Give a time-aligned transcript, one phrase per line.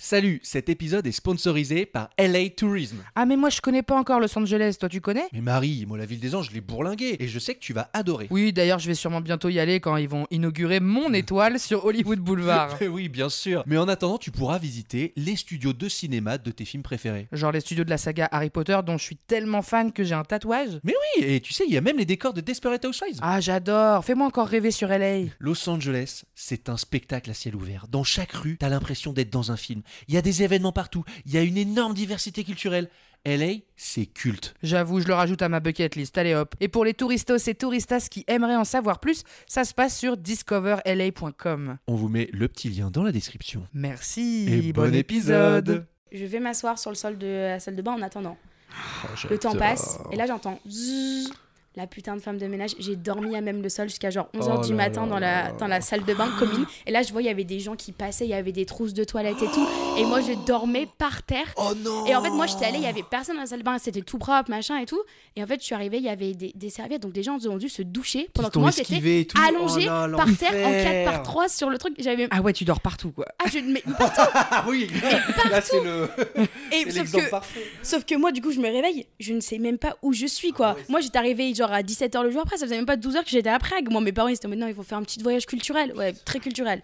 [0.00, 2.98] Salut, cet épisode est sponsorisé par LA Tourism.
[3.16, 5.26] Ah mais moi je connais pas encore Los Angeles, toi tu connais?
[5.32, 7.72] Mais Marie, moi la ville des anges, je l'ai bourlingué et je sais que tu
[7.72, 8.28] vas adorer.
[8.30, 11.84] Oui, d'ailleurs je vais sûrement bientôt y aller quand ils vont inaugurer mon étoile sur
[11.84, 12.78] Hollywood Boulevard.
[12.88, 13.64] oui, bien sûr.
[13.66, 17.26] Mais en attendant, tu pourras visiter les studios de cinéma de tes films préférés.
[17.32, 20.14] Genre les studios de la saga Harry Potter dont je suis tellement fan que j'ai
[20.14, 20.78] un tatouage.
[20.84, 23.18] Mais oui, et tu sais, il y a même les décors de Desperate Housewives.
[23.20, 25.22] Ah j'adore, fais-moi encore rêver sur LA.
[25.40, 27.86] Los Angeles, c'est un spectacle à ciel ouvert.
[27.88, 29.82] Dans chaque rue, t'as l'impression d'être dans un film.
[30.08, 32.88] Il y a des événements partout, il y a une énorme diversité culturelle.
[33.26, 34.54] LA, c'est culte.
[34.62, 36.54] J'avoue, je le rajoute à ma bucket list, allez hop.
[36.60, 40.16] Et pour les touristos et touristas qui aimeraient en savoir plus, ça se passe sur
[40.16, 41.78] discoverla.com.
[41.86, 43.66] On vous met le petit lien dans la description.
[43.74, 45.86] Merci, Et bon épisode.
[46.12, 48.38] Je vais m'asseoir sur le sol de la salle de bain en attendant.
[49.04, 51.30] Oh, Le temps passe et là j'entends zzzz,
[51.78, 52.72] la putain de femme de ménage.
[52.78, 55.18] J'ai dormi à même le sol jusqu'à genre 11h Oh du là matin là dans
[55.18, 56.66] la, dans la salle de bain commune.
[56.86, 58.66] Et là je vois il y avait des gens qui passaient, il y avait des
[58.66, 59.66] trousses de toilettes et tout.
[59.96, 61.46] Et moi je dormais par terre.
[61.56, 63.60] Oh non Et en fait, moi, j'étais allée, il y avait personne dans la salle
[63.60, 65.00] de bain, c'était tout propre, machin et tout.
[65.36, 67.38] Et en fait, je suis arrivée, il y avait des, des serviettes, donc des gens
[67.46, 69.40] ont dû se doucher pendant que moi, j'étais tout.
[69.40, 71.04] allongée Oh là, par terre en 4 l'enfer.
[71.12, 71.94] par 3 sur le truc.
[71.98, 72.26] J'avais.
[72.30, 73.26] Ah ouais, tu dors partout quoi.
[73.38, 73.58] Ah, je.
[73.60, 73.82] Mais,
[74.50, 74.88] Ah oui,
[75.50, 76.08] là c'est le
[76.72, 77.66] et c'est sauf que, parfait.
[77.82, 80.26] sauf que moi, du coup, je me réveille, je ne sais même pas où je
[80.26, 80.76] suis, quoi.
[80.88, 83.30] moi, j'étais arrivée genre à 17h le jour après, ça faisait même pas 12h que
[83.30, 83.90] j'étais à Prague.
[83.90, 85.92] Moi, mes parents, ils étaient il faut faire un petit voyage culturel.
[85.96, 86.82] Ouais, très culturel.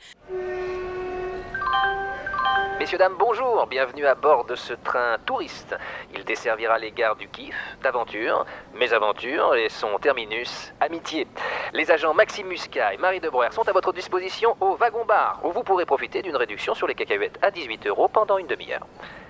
[2.79, 5.77] Messieurs, dames, bonjour, bienvenue à bord de ce train touriste.
[6.13, 8.45] Il desservira les gares du Kiff, d'Aventure,
[8.75, 11.29] Mésaventures et son terminus, Amitié.
[11.73, 15.63] Les agents Maxime Muscat et Marie Debreuer sont à votre disposition au wagon-bar, où vous
[15.63, 18.87] pourrez profiter d'une réduction sur les cacahuètes à 18 euros pendant une demi-heure.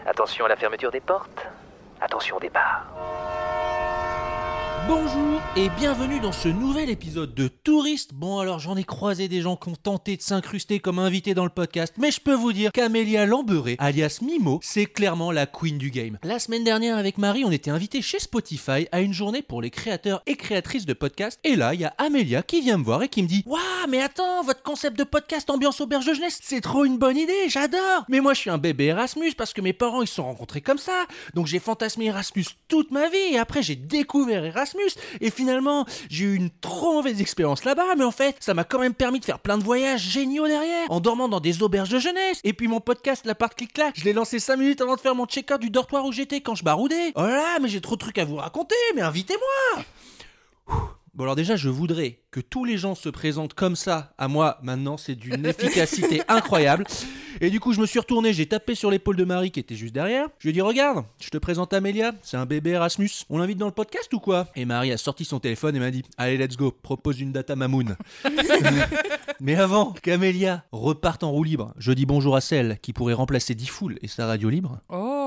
[0.06, 1.46] Attention à la fermeture des portes,
[2.00, 2.86] attention au départ.
[4.86, 8.12] Bonjour et bienvenue dans ce nouvel épisode de Touriste.
[8.12, 11.44] Bon alors j'en ai croisé des gens qui ont tenté de s'incruster comme invités dans
[11.44, 15.78] le podcast, mais je peux vous dire qu'Amélia Lamberé, alias Mimo, c'est clairement la queen
[15.78, 16.18] du game.
[16.22, 19.70] La semaine dernière avec Marie, on était invités chez Spotify à une journée pour les
[19.70, 23.02] créateurs et créatrices de podcasts, et là il y a Amélia qui vient me voir
[23.02, 26.60] et qui me dit Waouh mais attends, votre concept de podcast ambiance auberge jeunesse, c'est
[26.60, 29.72] trop une bonne idée, j'adore Mais moi je suis un bébé Erasmus parce que mes
[29.72, 33.38] parents ils se sont rencontrés comme ça, donc j'ai fantasmé Erasmus toute ma vie, et
[33.38, 34.73] après j'ai découvert Erasmus,
[35.20, 38.78] et finalement, j'ai eu une trop mauvaise expérience là-bas, mais en fait, ça m'a quand
[38.78, 41.98] même permis de faire plein de voyages géniaux derrière, en dormant dans des auberges de
[41.98, 42.40] jeunesse.
[42.44, 45.14] Et puis mon podcast, La part clic-clac, je l'ai lancé 5 minutes avant de faire
[45.14, 47.12] mon check-out du dortoir où j'étais quand je baroudais.
[47.14, 49.84] Oh là là, mais j'ai trop de trucs à vous raconter, mais invitez-moi
[51.14, 54.58] Bon alors déjà, je voudrais que tous les gens se présentent comme ça à moi
[54.64, 56.84] maintenant, c'est d'une efficacité incroyable.
[57.40, 59.76] Et du coup, je me suis retourné, j'ai tapé sur l'épaule de Marie qui était
[59.76, 60.26] juste derrière.
[60.40, 63.10] Je lui ai dit "Regarde, je te présente Amélia, c'est un bébé Erasmus.
[63.30, 64.48] On l'invite dans le podcast ou quoi?
[64.56, 67.50] Et Marie a sorti son téléphone et m'a dit "Allez, let's go, propose une date
[67.50, 67.96] à Mamoun."
[69.40, 73.54] Mais avant qu'Amélia reparte en roue libre, je dis bonjour à celle qui pourrait remplacer
[73.54, 74.80] Diffoul et sa radio libre.
[74.88, 75.23] Oh,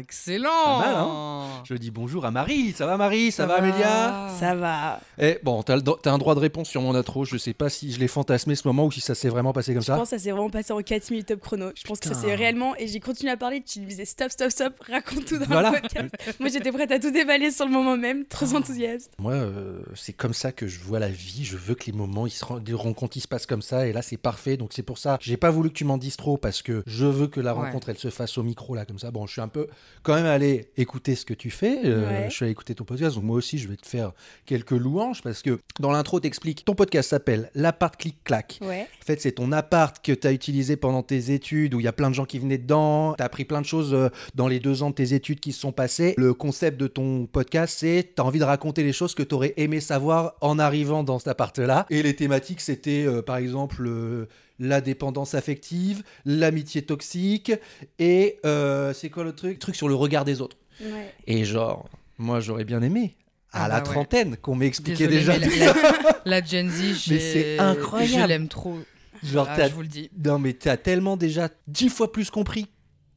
[0.00, 0.48] excellent.
[0.64, 2.72] Pas mal, hein Je dis bonjour à Marie.
[2.72, 3.30] Ça va Marie?
[3.32, 4.28] Ça, va Amélia?
[4.38, 5.00] Ça va.
[5.18, 5.74] Eh bon, t'as
[6.10, 7.24] un droit de réponse sur mon intro.
[7.24, 9.72] Je sais pas si je l'ai fantasmé ce moment ou si ça s'est vraiment passé
[9.72, 9.96] comme Je ça.
[9.96, 11.70] pense que ça s'est vraiment passé en 4 minutes top chrono.
[11.74, 12.74] Je pense que ça s'est réellement.
[12.76, 15.70] Et j'ai continué à parler, tu me disais stop, stop, stop, raconte tout dans Voilà.
[15.70, 16.14] le podcast.
[16.40, 19.12] Moi, j'étais prête à tout déballer sur le moment même, trop enthousiaste.
[19.18, 21.44] Moi, euh, c'est comme ça que je vois la vie.
[21.44, 23.86] Je veux que les moments, ils se ren- des rencontres, ils se passent comme ça.
[23.86, 24.56] Et là, c'est parfait.
[24.56, 25.18] Donc c'est pour ça.
[25.20, 27.66] J'ai pas voulu que tu m'en dises trop parce que je veux que la Ouais.
[27.66, 29.10] rencontre, elle se fasse au micro là, comme ça.
[29.10, 29.66] Bon, je suis un peu
[30.02, 31.80] quand même allé écouter ce que tu fais.
[31.84, 32.26] Euh, Ouais.
[32.28, 33.14] Je suis allé écouter ton podcast.
[33.16, 34.12] Donc moi aussi, je vais te faire
[34.46, 36.64] quelques louanges parce que dans l'intro, t'expliques.
[36.64, 38.58] Ton podcast s'appelle L'appart clic clac.
[38.62, 38.86] Ouais.
[39.02, 41.88] En fait, c'est ton appart que tu as utilisé pendant tes études, où il y
[41.88, 43.14] a plein de gens qui venaient dedans.
[43.16, 45.52] Tu as appris plein de choses euh, dans les deux ans de tes études qui
[45.52, 46.14] se sont passées.
[46.16, 49.34] Le concept de ton podcast, c'est tu as envie de raconter les choses que tu
[49.34, 51.86] aurais aimé savoir en arrivant dans cet appart-là.
[51.90, 54.26] Et les thématiques, c'était euh, par exemple euh,
[54.60, 57.50] la dépendance affective, l'amitié toxique,
[57.98, 60.56] et euh, c'est quoi le truc Truc sur le regard des autres.
[60.80, 61.12] Ouais.
[61.26, 63.16] Et genre, moi, j'aurais bien aimé.
[63.52, 63.92] À Ah la bah ouais.
[63.94, 68.22] trentaine, qu'on m'expliquait déjà mais la, la- la Gen Z, j'ai- Mais c'est incroyable.
[68.22, 68.78] Je l'aime trop.
[69.24, 70.08] Genre, Ah, t'as- je vous le dis.
[70.24, 72.68] Non, mais t'as tellement déjà dix fois plus compris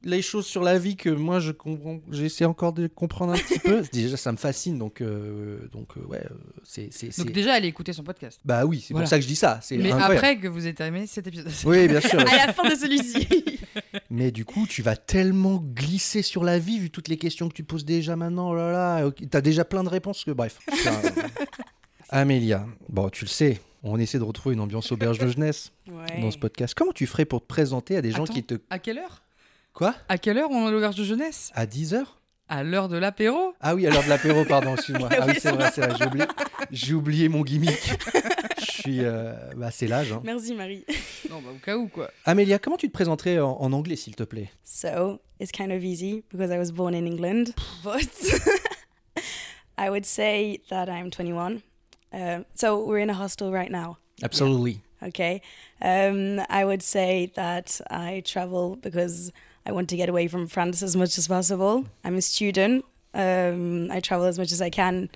[0.03, 3.59] les choses sur la vie que moi je comprends, j'essaie encore de comprendre un petit
[3.59, 3.81] peu.
[3.93, 7.53] Déjà, ça me fascine, donc, euh, donc euh, ouais, euh, c'est, c'est, Donc c'est- déjà,
[7.53, 8.39] allez écouter son podcast.
[8.43, 9.05] Bah oui, c'est Voilà.
[9.05, 9.59] pour ça que je dis ça.
[9.61, 10.15] C'est Mais incroyable.
[10.15, 11.47] après que vous ayez terminé cet épisode.
[11.65, 12.19] Oui, bien sûr.
[12.27, 13.27] À la fin de celui-ci.
[14.09, 17.53] Mais du coup, tu vas tellement glisser sur la vie vu toutes les questions que
[17.53, 18.49] tu poses déjà maintenant.
[18.51, 20.59] Oh là là, t'as déjà plein de réponses que bref.
[22.09, 26.21] Amélia, bon, tu le sais, on essaie de retrouver une ambiance auberge de jeunesse Ouais.
[26.21, 26.73] dans ce podcast.
[26.75, 29.23] Comment tu ferais pour te présenter à des gens Attends, qui te À quelle heure?
[29.73, 32.87] Quoi À quelle heure on est à l'auberge de jeunesse À 10 heures À l'heure
[32.89, 35.09] de l'apéro Ah oui, à l'heure de l'apéro, pardon, excuse-moi.
[35.19, 36.25] Ah oui, c'est vrai, c'est vrai, j'ai oublié,
[36.71, 37.79] j'ai oublié mon gimmick.
[38.59, 40.11] Je suis, euh, bah, c'est l'âge.
[40.11, 40.21] hein.
[40.23, 40.85] Merci Marie.
[41.29, 42.09] Non, bah au cas où quoi.
[42.25, 44.49] Amélia, comment tu te présenterais en, en anglais, s'il te plaît?
[44.63, 47.53] So it's kind of easy because I was born in England,
[47.83, 48.01] but
[49.77, 51.61] I would say that I'm 21.
[52.13, 53.97] Uh, so we're in a hostel right now.
[54.21, 54.81] Absolutely.
[55.01, 55.41] Okay.
[55.81, 59.31] Um, I would say that I travel because
[59.65, 61.85] I want to get away from France as much as possible.
[62.03, 62.85] I'm a student.
[63.13, 65.09] Um, I travel as much as I can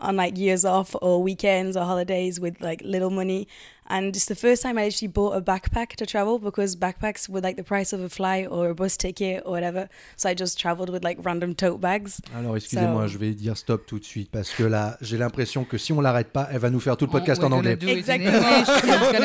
[0.00, 3.48] on like years off or weekends or holidays with like little money.
[3.86, 7.40] And it's the first time I actually bought a backpack to travel because backpacks were
[7.42, 9.88] like the price of a flight or a bus ticket or whatever.
[10.16, 12.20] So I just traveled with like random tote bags.
[12.34, 15.64] Alors, excusez-moi, So- je vais dire stop tout de suite parce que là, j'ai l'impression
[15.64, 17.78] que si on l'arrête pas, elle va nous faire tout le podcast We're en anglais.
[17.86, 18.32] Exactement.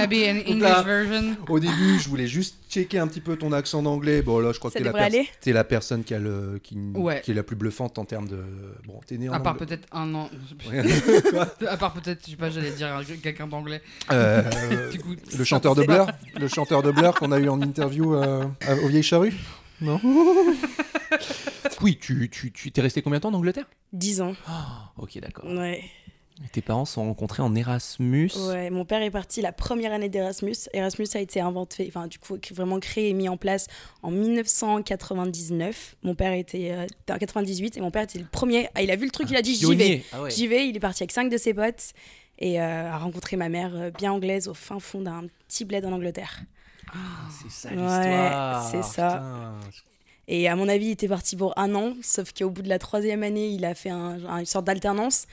[1.48, 4.22] Au début, je voulais juste checker un petit peu ton accent d'anglais.
[4.22, 7.22] Bon, là, je crois Ça que t'es la, la personne qui, a le, qui, Ouais.
[7.22, 8.44] qui est la plus bluffante en termes de.
[8.86, 10.30] Bon, t'es né en À part peut-être un an.
[10.70, 10.84] Ouais.
[11.68, 13.82] à part peut-être, je sais pas, j'allais dire un- quelqu'un d'anglais.
[14.12, 14.44] Euh,
[15.38, 16.08] le chanteur de Blur,
[16.40, 18.44] le chanteur de Blur qu'on a eu en interview euh,
[18.84, 19.34] au Vieille Charrue
[19.82, 20.00] Non
[21.82, 23.66] Oui, tu, tu, tu t'es resté combien de temps en Angleterre?
[23.94, 24.34] 10 ans.
[24.98, 25.46] Ok, d'accord.
[25.46, 25.84] Ouais.
[26.54, 28.32] Tes parents se sont rencontrés en Erasmus?
[28.48, 30.56] Ouais, mon père est parti la première année d'Erasmus.
[30.74, 33.68] Erasmus a été inventé, enfin du coup vraiment créé et mis en place
[34.04, 35.98] en 1999.
[36.04, 38.70] Mon père était euh, en 98 et mon père était le premier.
[38.74, 40.04] Ah, il a vu le truc, il a dit j'y vais.
[40.14, 40.32] Ah ouais.
[40.32, 40.70] j'y vais.
[40.70, 41.94] Il est parti avec cinq de ses potes
[42.40, 45.86] et euh, a rencontré ma mère euh, bien anglaise au fin fond d'un petit bled
[45.86, 46.40] en Angleterre.
[47.42, 48.64] C'est ça Ouais, l'histoire.
[48.72, 49.08] c'est ça.
[49.10, 49.54] Putain.
[50.28, 52.80] Et à mon avis, il était parti pour un an, sauf qu'au bout de la
[52.80, 55.26] troisième année, il a fait un- un- une sorte d'alternance.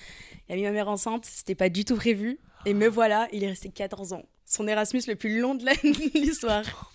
[0.49, 2.39] Il a mis ma mère enceinte, c'était pas du tout prévu.
[2.65, 4.23] Et me voilà, il est resté 14 ans.
[4.45, 5.65] Son Erasmus le plus long de
[6.15, 6.93] l'histoire.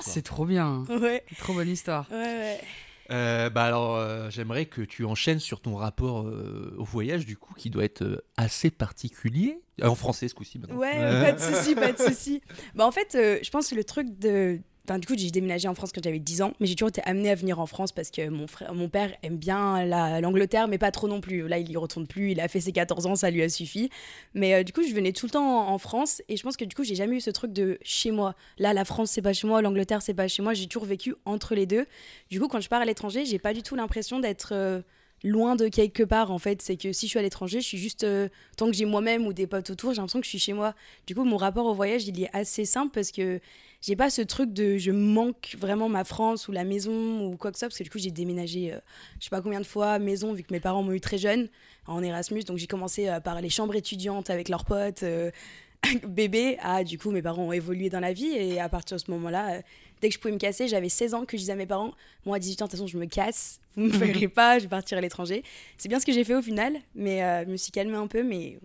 [0.00, 0.84] C'est trop bien.
[0.88, 2.06] Ouais, Trop bonne histoire.
[2.10, 2.60] ouais, ouais.
[3.10, 7.36] Euh, bah alors, euh, j'aimerais que tu enchaînes sur ton rapport euh, au voyage, du
[7.36, 9.60] coup, qui doit être assez particulier.
[9.82, 10.76] En français, ce coup-ci, maintenant.
[10.76, 12.42] Ouais, pas de souci, pas de souci.
[12.74, 14.60] Bah, en fait, je pense que le truc de.
[14.88, 17.30] Du coup, j'ai déménagé en France quand j'avais 10 ans, mais j'ai toujours été amenée
[17.30, 21.06] à venir en France parce que mon, père aime bien la- l'Angleterre, mais pas trop
[21.06, 21.46] non plus.
[21.46, 23.90] Là, il y retourne plus, il a fait ses 14 ans, ça lui a suffi.
[24.34, 26.56] Mais euh, du coup, je venais tout le temps en, en France et je pense
[26.56, 28.34] que du coup, j'ai jamais eu ce truc de chez moi.
[28.58, 30.52] Là, la France, c'est pas chez moi, l'Angleterre, c'est pas chez moi.
[30.52, 31.86] J'ai toujours vécu entre les deux.
[32.30, 34.50] Du coup, quand je pars à l'étranger, j'ai pas du tout l'impression d'être.
[34.52, 34.82] euh,
[35.24, 37.78] loin de quelque part en fait c'est que si je suis à l'étranger je suis
[37.78, 40.40] juste euh, tant que j'ai moi-même ou des potes autour j'ai l'impression que je suis
[40.40, 40.74] chez moi
[41.06, 43.38] du coup mon rapport au voyage il est assez simple parce que
[43.82, 47.50] j'ai pas ce truc de je manque vraiment ma France ou la maison ou quoi
[47.50, 48.78] que ce soit parce que du coup j'ai déménagé euh,
[49.18, 51.48] je sais pas combien de fois maison vu que mes parents m'ont eu très jeune
[51.86, 52.44] en Erasmus.
[52.44, 55.32] Donc j'ai commencé euh, par les chambres étudiantes avec leurs potes euh,
[56.08, 58.30] bébé à du coup mes parents ont évolué dans la vie.
[58.30, 59.60] Et à partir de ce moment-là
[60.00, 61.92] dès que je pouvais me casser j'avais 16 ans que je disais à mes parents
[62.24, 63.58] moi à 18 ans de toute façon je me casse.
[63.74, 65.42] Vous me verrez pas je vais partir à l'étranger
[65.76, 68.22] c'est bien ce que j'ai fait au final mais je me suis calmée un peu
[68.22, 68.60] mais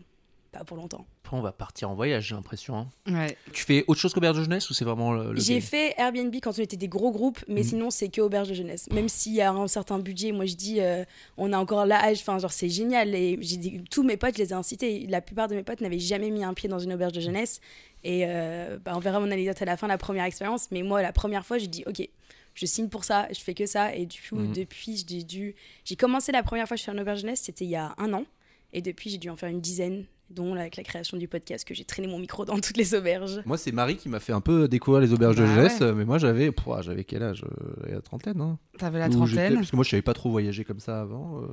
[0.57, 2.75] pas pour longtemps Après, on va partir en voyage, j'ai l'impression.
[2.77, 2.87] hein.
[3.07, 3.37] Ouais.
[3.53, 6.33] Tu fais autre chose qu'auberge de jeunesse ou c'est vraiment le, le J'ai fait Airbnb
[6.41, 7.67] quand on était des gros groupes, mais Mhm.
[7.67, 8.89] sinon c'est que auberge de jeunesse.
[8.91, 11.03] Même s'il y a un certain budget, moi je dis, euh,
[11.37, 13.13] on a encore l'âge, enfin genre c'est génial.
[13.15, 15.05] Et j'ai dit, tous mes potes, je les ai incités.
[15.07, 17.61] La plupart de mes potes n'avaient jamais mis un pied dans une auberge de jeunesse.
[18.03, 20.69] Et euh, bah, on verra mon anecdote à la fin, la première expérience.
[20.71, 22.07] Mais moi, la première fois, j'ai dit, ok,
[22.53, 23.93] je signe pour ça, je fais que ça.
[23.95, 24.53] Et du coup, Mhm.
[24.53, 27.41] depuis, j'ai dû, j'ai commencé la première fois que je fais une auberge de jeunesse,
[27.43, 28.23] c'était il y a un an.
[28.73, 31.73] Et depuis, j'ai dû en faire une dizaine, dont avec la création du podcast que
[31.73, 33.41] j'ai traîné mon micro dans toutes les auberges.
[33.45, 35.93] Moi, c'est Marie qui m'a fait un peu découvrir les auberges de Bah jeunesse, ouais.
[35.93, 39.55] mais moi, j'avais, j'avais quel âge Euh, La trentaine, hein T'avais la trentaine.
[39.55, 41.41] Parce que moi, je savais pas trop voyager comme ça avant.
[41.41, 41.47] euh.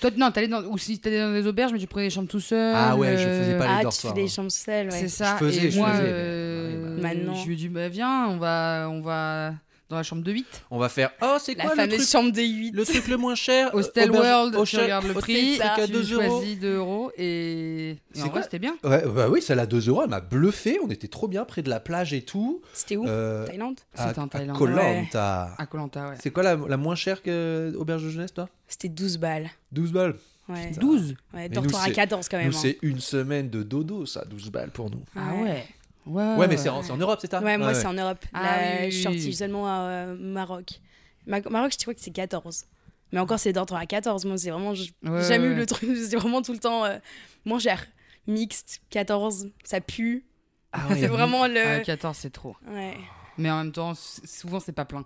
[0.00, 2.28] Toi, non, t'allais dans, ou si t'allais dans des auberges, mais tu prenais des chambres
[2.28, 2.74] tout seul.
[2.76, 4.28] Ah ouais, je euh, faisais pas les Ah, tu fais des hein.
[4.28, 4.92] chambres seules, ouais.
[4.92, 5.36] C'est ça.
[5.40, 7.08] Je faisais, et je moi, faisais, euh, Ouais, bah.
[7.08, 7.34] Maintenant.
[7.34, 9.54] je lui ai dit, bah, viens, on va, on va
[9.90, 10.46] dans la chambre de 8.
[10.70, 11.10] On va faire.
[11.22, 12.72] Oh, c'est La quoi le fameuse truc, chambre des 8.
[12.72, 15.86] le truc le moins cher Hostel Auberge- World, tu Hostel- regardes le prix, c'est qu'à
[15.86, 16.22] tu 2 euros.
[16.38, 18.76] choisis 2 euros et, et C'est en quoi vrai, c'était bien.
[18.82, 20.78] Ouais, bah oui, celle à 2 euros, elle m'a bluffé.
[20.82, 22.62] On était trop bien près de la plage et tout.
[22.72, 24.56] C'était où Euh, Thaïlande à, C'était en à Thaïlande.
[24.56, 25.02] Koh Ouais.
[25.02, 25.54] Lanta.
[25.58, 26.16] À Colanta, ouais.
[26.20, 28.48] C'est quoi la, la moins chère que auberge de jeunesse, toi?
[28.66, 29.50] C'était 12 balles.
[29.72, 30.14] 12 balles?
[30.48, 32.48] Ouais, 12 ouais dortoir à c'est- 14 quand même.
[32.48, 32.52] Hein.
[32.52, 35.02] c'est une semaine de dodo, ça, 12 balles pour nous.
[35.16, 35.64] Ah ouais.
[36.06, 37.40] Ouais, Ouais, mais c'est en, Europe, c'est ça?
[37.40, 38.24] Ouais, moi c'est en Europe.
[38.32, 40.80] Ah Là, oui, je suis sortie seulement à euh, Maroc.
[41.26, 42.66] Ma- Maroc, je crois que c'est 14.
[43.12, 44.24] Mais encore, c'est d'ordre à 14.
[44.24, 44.74] Moi, c'est vraiment.
[44.74, 45.52] J'ai Ouais, jamais ouais.
[45.52, 45.88] eu le truc.
[45.96, 46.98] C'est vraiment tout le temps euh,
[47.44, 47.86] moins cher.
[48.26, 50.26] Mixte, 14, ça pue.
[50.72, 51.60] Ah c'est vraiment le.
[51.64, 52.56] Ah, 14, c'est trop.
[52.66, 52.96] Ouais.
[53.38, 55.04] Mais en même temps, souvent, c'est pas plein.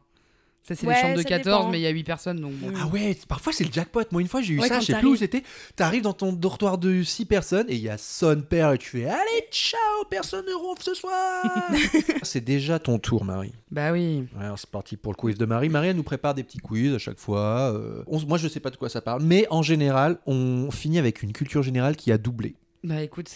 [0.69, 1.71] Ça, c'est Ouais, les chambres de ça 14, dépend.
[1.71, 2.71] mais il y a 8 personnes, donc bon.
[2.79, 4.03] Ah ouais, parfois c'est le jackpot.
[4.13, 5.19] Moi, une fois, j'ai eu Ouais, ça, je sais plus où t'arrives.
[5.19, 5.43] c'était.
[5.77, 8.91] T'arrives dans ton dortoir de 6 personnes et il y a son père et tu
[8.91, 9.79] fais Allez, ciao,
[10.11, 11.43] personne ne ronfle ce soir.
[12.23, 13.53] c'est déjà ton tour, Marie.
[13.71, 14.25] Bah oui.
[14.37, 15.71] Ouais, alors c'est parti pour le quiz de Marie.
[15.71, 17.73] Marie, elle nous prépare des petits quiz à chaque fois.
[17.75, 20.99] Euh, on- moi, je sais pas de quoi ça parle, mais en général, on finit
[20.99, 22.57] avec une culture générale qui a doublé.
[22.85, 23.31] Bah écoute,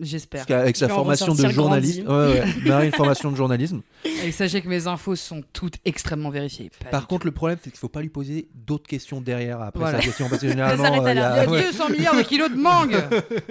[0.00, 0.46] j'espère.
[0.46, 3.82] Qu'avec sa formation de journaliste, ouais, ouais, Marie, une formation de journalisme.
[4.24, 6.70] Et sachez que mes infos sont toutes extrêmement vérifiées.
[6.84, 9.80] Pas Par contre, le problème, c'est qu'il faut pas lui poser d'autres questions derrière après
[9.80, 9.98] Voilà.
[10.00, 11.32] sa question, parce que généralement, s'arrête à euh, il y là.
[11.32, 11.62] a- Il y a ouais.
[11.66, 12.96] 200 milliards de kilos de mangue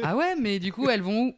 [0.03, 1.33] Ah ouais, mais du coup, elles vont où?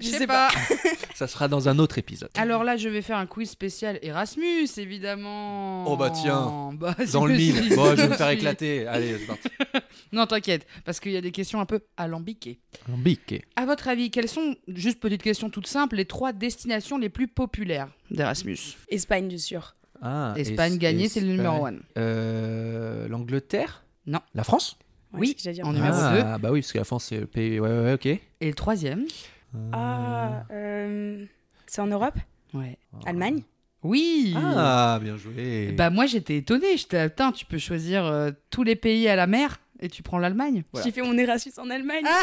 [0.00, 0.48] Je sais pas.
[1.14, 2.30] ça sera dans un autre épisode.
[2.36, 5.84] Alors là, je vais faire un quiz spécial Erasmus, évidemment.
[5.90, 7.74] Oh bah tiens, Bah, Dans le si, mille.
[7.76, 8.86] Bon, je vais me faire éclater.
[8.86, 9.48] Allez, c'est parti.
[10.12, 12.60] Non, t'inquiète, parce qu'il y a des questions un peu alambiquées.
[12.88, 13.44] Lambiqué.
[13.56, 17.26] À votre avis, quelles sont, juste petite question toute simple, les trois destinations les plus
[17.26, 18.56] populaires d'Erasmus?
[18.88, 19.74] Espagne, je suis sûre.
[20.00, 21.74] Ah, Espagne es- gagnée, c'est le numéro 1.
[21.98, 23.84] Euh, L'Angleterre?
[24.06, 24.20] Non.
[24.34, 24.78] La France?
[25.12, 27.58] Oui, en numéro Ah, bah oui, parce que la France, c'est le pays.
[27.58, 28.06] Ouais, ouais, ouais, ok.
[28.06, 29.06] Et le troisième?
[29.72, 31.24] Ah, euh,
[31.66, 32.16] c'est en Europe
[32.54, 32.78] Ouais.
[33.04, 33.42] Allemagne
[33.82, 35.72] Oui Ah, bien joué.
[35.72, 39.26] Bah moi j'étais étonnée, j'étais putain, tu peux choisir euh, tous les pays à la
[39.26, 40.64] mer et tu prends l'Allemagne.
[40.72, 40.86] Voilà.
[40.86, 42.04] J'ai fait mon Erasmus en Allemagne.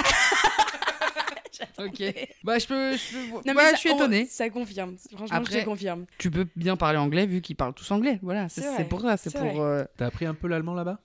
[1.77, 2.01] Ok.
[2.43, 4.25] Bah je peux, je, peux- Non, mais ouais, ça- je suis étonnée.
[4.25, 4.95] Ça confirme.
[5.15, 6.05] Franchement, Après- je te confirme.
[6.17, 8.19] Tu peux bien parler anglais vu qu'ils parlent tous anglais.
[8.21, 9.61] Voilà, c'est C'est c'est vrai, pour ça, c'est c'est pour.
[9.61, 10.99] euh, T'as appris un peu l'allemand là-bas?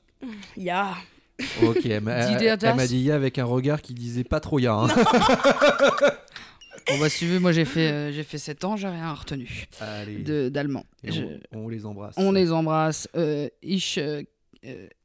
[0.57, 0.95] Ya.
[1.63, 4.73] Ok, elle m'a dit ya avec un regard qui disait pas trop ya.
[4.75, 4.89] hein.
[6.91, 7.39] On va suivre.
[7.41, 9.67] Moi j'ai fait, euh, j'ai fait 7 ans, j'ai rien retenu
[10.51, 10.85] d'allemand.
[11.05, 12.15] Je- on, on les embrasse.
[12.17, 13.09] On les embrasse.
[13.17, 14.23] Euh, ich euh,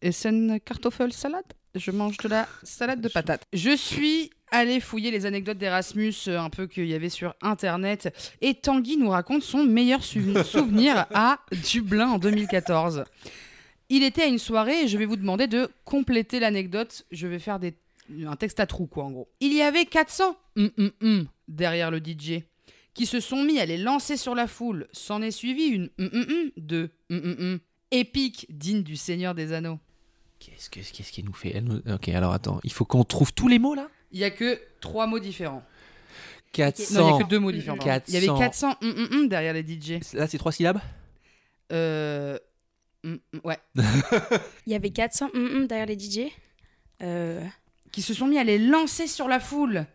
[0.02, 1.44] essen Kartoffelsalat.
[1.76, 3.44] Je mange de la salade de patates.
[3.52, 8.54] Je suis allé fouiller les anecdotes d'Erasmus un peu qu'il y avait sur internet et
[8.54, 11.40] Tanguy nous raconte son meilleur souvenir à
[11.72, 13.04] Dublin en 2014.
[13.96, 17.06] Il était à une soirée et je vais vous demander de compléter l'anecdote.
[17.12, 17.76] Je vais faire des,
[18.26, 19.28] un texte à trous quoi en gros.
[19.40, 22.42] Il y avait 400 hum, hum, hum derrière le DJ
[22.96, 24.88] qui se sont mis à les lancer sur la foule.
[24.94, 26.90] S'en est suivi une hum, hum, hum de
[27.92, 29.78] épique digne du Seigneur des Anneaux.
[30.40, 33.48] Qu'est-ce que- qu'est-ce qu'elle nous fait nous- Ok, alors attends, il faut qu'on trouve tous
[33.48, 33.88] les mots là?
[34.12, 35.64] Il y a que trois mots différents.
[36.54, 36.94] 400.
[37.00, 37.78] Non, il y a que deux mots différents.
[38.08, 38.40] Il y avait 400.
[38.40, 40.00] 400 hum, hum, hum derrière les DJ.
[40.14, 40.80] Là, c'est trois syllabes?
[41.72, 42.38] Euh,
[43.04, 43.58] hum, hum, ouais.
[44.66, 46.32] Il y avait 400 hum, hum derrière les DJ.
[47.02, 47.44] Euh,
[47.92, 49.86] Qui se sont mis à les lancer sur la foule.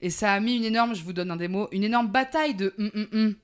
[0.00, 2.54] Et ça a mis une énorme, je vous donne un des mots, une énorme bataille
[2.54, 3.34] de hum.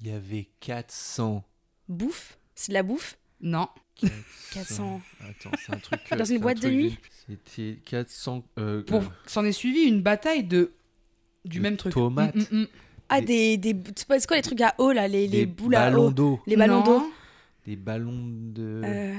[0.00, 1.44] Il y avait 400.
[1.88, 2.38] bouffe?
[2.54, 3.16] C'est de la bouffe?
[3.40, 3.68] Non.
[4.52, 5.00] 400.
[5.20, 6.00] Attends, c'est un truc.
[6.12, 6.98] euh, Dans c'est une un boîte de nuit?
[7.26, 8.44] C'était 400.
[8.58, 10.72] euh, Pour euh, s'en est suivi une bataille de
[11.44, 11.92] du De même truc.
[11.92, 12.34] tomates.
[13.08, 13.76] Ah, Des- des.
[13.96, 16.40] c'est quoi les trucs à eau là Les, les boules à ballons eau d'eau.
[16.46, 17.06] Les ballons d'eau
[17.66, 18.82] Des ballons de.
[18.84, 19.14] Euh,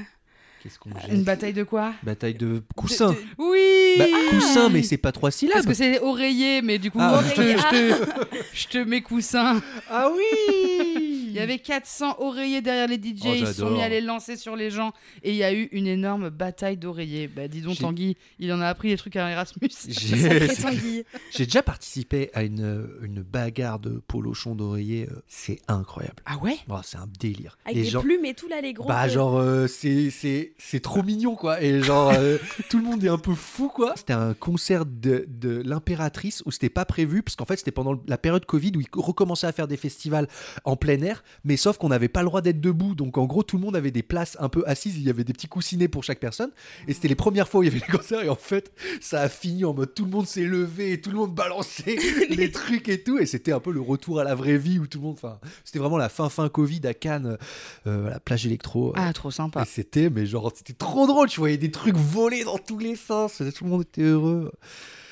[0.61, 1.93] Qu'est-ce qu'on Une jette bataille de quoi?
[2.03, 3.11] Bataille de coussins.
[3.11, 5.55] de- Oui Bah, coussin, mais c'est pas trois syllabes.
[5.57, 7.21] Parce que c'est oreiller, mais du coup, Ah.
[7.27, 8.11] je, te, je, te,
[8.53, 9.61] je te mets coussin.
[9.89, 11.04] Ah oui
[11.35, 13.99] Il y avait 400 oreillers derrière les DJ, Oh, ils se sont mis à les
[13.99, 17.27] lancer sur les gens, et il y a eu une énorme bataille d'oreillers.
[17.27, 19.69] Bah dis donc J'ai- Tanguy, il en a appris des trucs à Erasmus.
[19.87, 21.03] J'ai Sacré Tanguy.
[21.31, 25.07] j'ai déjà participé à une, une bagarre de polochon d'oreiller.
[25.11, 26.23] euh, C'est incroyable.
[26.25, 26.57] Ah ouais?
[26.69, 27.57] Oh, c'est un délire.
[27.65, 28.87] Avec Les des gens- plumes et tout là, les gros.
[28.87, 32.37] Bah euh, genre euh, c'est c'est c'est trop mignon quoi et genre euh,
[32.69, 33.93] tout le monde est un peu fou quoi.
[33.97, 37.99] C'était un concert de, de l'impératrice où c'était pas prévu parce qu'en fait c'était pendant
[38.07, 40.27] la période Covid où ils recommençaient à faire des festivals
[40.63, 43.43] en plein air mais sauf qu'on n'avait pas le droit d'être debout donc en gros
[43.43, 45.87] tout le monde avait des places un peu assises il y avait des petits coussinets
[45.87, 46.51] pour chaque personne
[46.87, 49.21] et c'était les premières fois où il y avait les concerts et en fait ça
[49.21, 51.97] a fini en mode tout le monde s'est levé et tout le monde balançait
[52.29, 54.87] les trucs et tout et c'était un peu le retour à la vraie vie où
[54.87, 57.37] tout le monde enfin c'était vraiment la fin fin Covid à Cannes
[57.87, 59.61] euh, à la plage électro Ah, trop sympa.
[59.63, 61.29] et c'était, mais genre, c'était trop drôle.
[61.29, 63.41] Tu voyais des trucs voler dans tous les sens.
[63.55, 64.51] Tout le monde était heureux.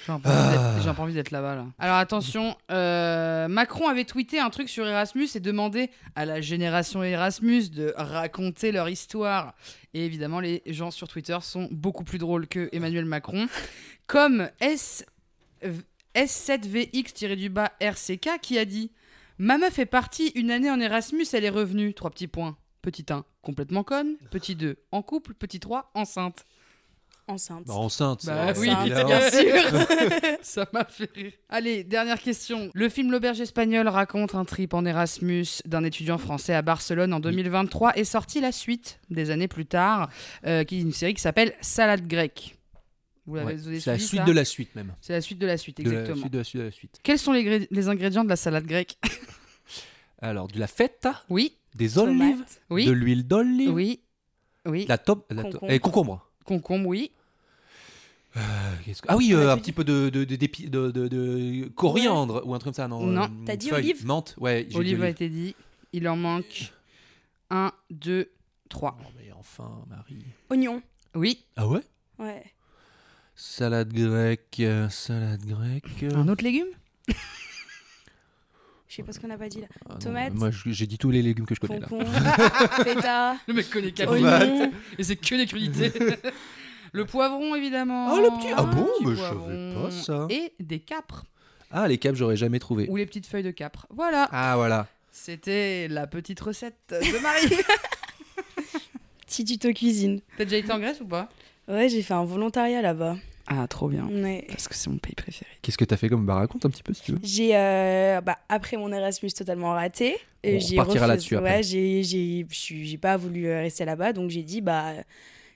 [0.06, 0.94] J'ai envie Ah.
[0.96, 1.56] peu envie d'être là-bas.
[1.56, 1.66] Là.
[1.80, 7.04] Alors attention, euh, Macron avait tweeté un truc sur Erasmus et demandé à la génération
[7.04, 9.54] Erasmus de raconter leur histoire.
[9.94, 13.48] Et évidemment, les gens sur Twitter sont beaucoup plus drôles que Emmanuel Macron.
[14.08, 15.06] Comme S,
[16.16, 18.92] S7VX-du-bas RCK qui a dit
[19.38, 21.94] Ma meuf est partie une année en Erasmus, elle est revenue.
[21.94, 22.58] Trois petits points.
[22.82, 24.16] Petit 1, complètement conne.
[24.30, 25.34] Petit 2, en couple.
[25.34, 26.46] Petit 3, enceinte.
[27.28, 27.66] Enceinte.
[27.68, 28.26] Bah, enceinte.
[28.26, 29.08] Bah ça, oui, évidemment.
[29.08, 29.88] bien sûr.
[30.42, 31.32] Ça m'a fait rire.
[31.50, 32.70] Allez, dernière question.
[32.74, 37.20] Le film L'Auberge espagnole raconte un trip en Erasmus d'un étudiant français à Barcelone en
[37.22, 40.10] 2023 et sorti la suite des années plus tard,
[40.46, 42.58] euh, qui est une série qui s'appelle Salade grecque.
[43.26, 44.94] Vous l'avez Ouais, vous avez C'est la suite ça de la suite même.
[45.00, 46.18] C'est la suite de la suite, De la exactement.
[46.24, 47.00] suite de la suite de la suite.
[47.04, 48.98] Quels sont les, gré- les ingrédients de la salade grecque
[50.22, 52.10] Alors, de la feta, Oui, des Tomate.
[52.22, 54.02] olives, oui, de l'huile d'olive, oui,
[54.66, 54.86] oui.
[54.90, 55.72] la top, la to- Concombre.
[55.72, 56.30] et concombre.
[56.46, 57.12] Concombre, oui.
[58.36, 58.40] Euh,
[58.86, 61.08] que- Ah oui, On euh, a un petit peu de, de, de, d'épi- de, de-
[61.08, 63.24] de coriandre ou un truc comme ça, non Non.
[63.26, 64.64] euh, T'as dit feuille, olive Menthe, ouais.
[64.64, 65.12] dit Olive a olive.
[65.16, 65.56] été dit.
[65.94, 66.74] Il en manque
[67.52, 68.32] un, deux,
[68.70, 68.98] trois.
[69.04, 70.26] Oh, mais enfin, Marie.
[70.50, 70.82] Oignon.
[71.14, 71.46] Oui.
[71.56, 71.82] Ah ouais?
[72.18, 72.44] Ouais.
[73.36, 76.06] Salade grecque, salade grecque.
[76.16, 76.68] Un autre légume?
[78.94, 79.66] Je sais pas ce qu'on a pas dit là.
[79.90, 80.34] ah non, tomate.
[80.36, 81.88] Moi, j'ai dit tous les légumes que je connais là.
[81.88, 82.12] Concombre.
[82.84, 83.38] feta.
[83.48, 84.14] Le mec connaît quatre.
[85.00, 85.92] Et c'est que des crudités.
[86.92, 88.14] Le poivron, évidemment.
[88.16, 89.84] Ah, le petit- ah bon, petit mais je savais poivron.
[89.86, 90.28] pas ça.
[90.30, 91.26] Et des capres.
[91.72, 92.86] Ah, les capes, j'aurais jamais trouvé.
[92.88, 93.88] Ou les petites feuilles de capre.
[93.90, 94.30] Voilà.
[94.32, 94.86] Ah, voilà.
[95.12, 97.50] C'était la petite recette de Marie.
[99.26, 100.22] Petit tuto cuisine.
[100.38, 101.30] T'as déjà été en Grèce ou pas?
[101.68, 103.18] Ouais, j'ai fait un volontariat là-bas.
[103.48, 104.06] Ah, trop bien.
[104.08, 104.46] Ouais.
[104.50, 105.50] Parce que c'est mon pays préféré.
[105.64, 107.20] Qu'est-ce que t'as fait comme Bah, raconte un petit peu si tu veux.
[107.24, 111.56] J'ai, euh, bah, après mon Erasmus totalement raté, euh, j'ai repartira là-dessus après.
[111.56, 114.92] Ouais, j'ai, j'ai, j'ai pas voulu euh, rester là-bas, donc j'ai dit, bah,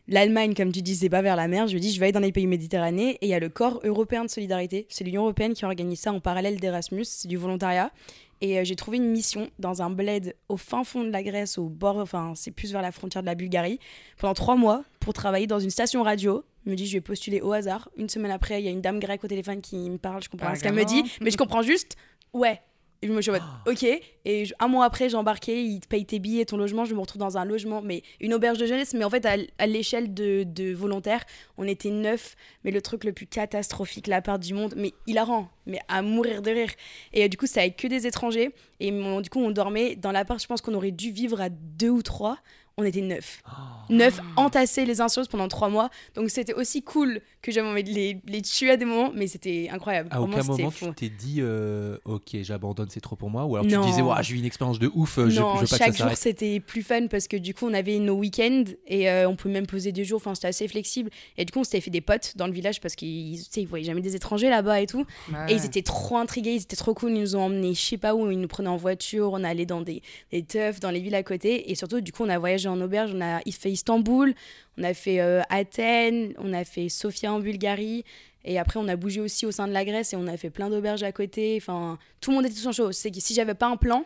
[0.08, 1.68] l'Allemagne, comme tu dis, c'est pas vers la mer.
[1.68, 3.82] Je dis, je vais aller dans les pays méditerranéens et il y a le corps
[3.84, 4.88] européen de solidarité.
[4.90, 7.92] C'est l'Union européenne qui organise ça en parallèle d'Erasmus, c'est du volontariat.
[8.42, 11.58] Et euh, j'ai trouvé une mission dans un bled au fin fond de la Grèce,
[11.58, 13.80] au bord, enfin, c'est plus vers la frontière de la Bulgarie,
[14.18, 16.44] pendant trois mois pour travailler dans une station radio.
[16.66, 17.90] Je me dis, je vais postuler au hasard.
[17.98, 20.30] Une semaine après, il y a une dame grecque au téléphone qui me parle, je
[20.30, 21.96] comprends Ah, ce qu'elle me dit, mais je comprends juste,
[22.34, 22.62] ouais.
[23.04, 23.84] Et je suis en mode, ok.
[24.26, 26.84] Et je- un mois après, j'ai embarqué, ils te payent tes billets, ton logement.
[26.84, 28.94] Je me retrouve dans un logement, mais une auberge de jeunesse.
[28.96, 31.24] Mais en fait, à, l'échelle de, de volontaires,
[31.58, 32.36] on était neuf.
[32.64, 36.42] Mais le truc le plus catastrophique, la part du monde, mais hilarant, mais à mourir
[36.42, 36.72] de rire.
[37.14, 38.52] Et euh, du coup, c'était avec que des étrangers.
[38.80, 40.42] Et du coup, on dormait dans l'appart.
[40.42, 42.40] Je pense qu'on aurait dû vivre à deux ou trois.
[42.80, 43.42] On était neuf.
[43.90, 45.90] Neuf entassés les uns sur les autres pendant trois mois.
[46.14, 49.26] Donc c'était aussi cool que j'avais envie de les, les tuer à des moments, mais
[49.28, 50.10] c'était incroyable.
[50.12, 50.88] À Vraiment, aucun moment fou.
[50.88, 53.86] tu t'es dit, euh, ok, j'abandonne, c'est trop pour moi Ou alors tu Non.
[53.86, 55.84] disais, Ouah, j'ai eu une expérience de ouf, euh, je, non, je veux pas que
[55.86, 59.10] chaque ça jour c'était plus fun parce que du coup on avait nos week-ends et
[59.10, 61.10] euh, on pouvait même poser des jours, enfin c'était assez flexible.
[61.38, 63.62] Et du coup on s'était fait des potes dans le village parce qu'ils tu sais,
[63.62, 65.06] ils voyaient jamais des étrangers là-bas et tout.
[65.48, 67.98] Et ils étaient trop intrigués, ils étaient trop cool, ils nous ont emmenés je sais
[67.98, 71.00] pas où, ils nous prenaient en voiture, on allait dans des, des teufs, dans les
[71.00, 71.72] villes à côté.
[71.72, 74.34] Et surtout du coup on a voyagé en auberge, on a fait Istanbul,
[74.78, 78.04] on a fait euh, Athènes, on a fait Sofia en Bulgarie.
[78.46, 80.50] Et après, on a bougé aussi au sein de la Grèce et on a fait
[80.50, 81.58] plein d'auberges à côté.
[81.62, 82.92] Enfin, tout le monde était tout en chaud.
[82.94, 84.06] C'est que si j'avais pas un plan,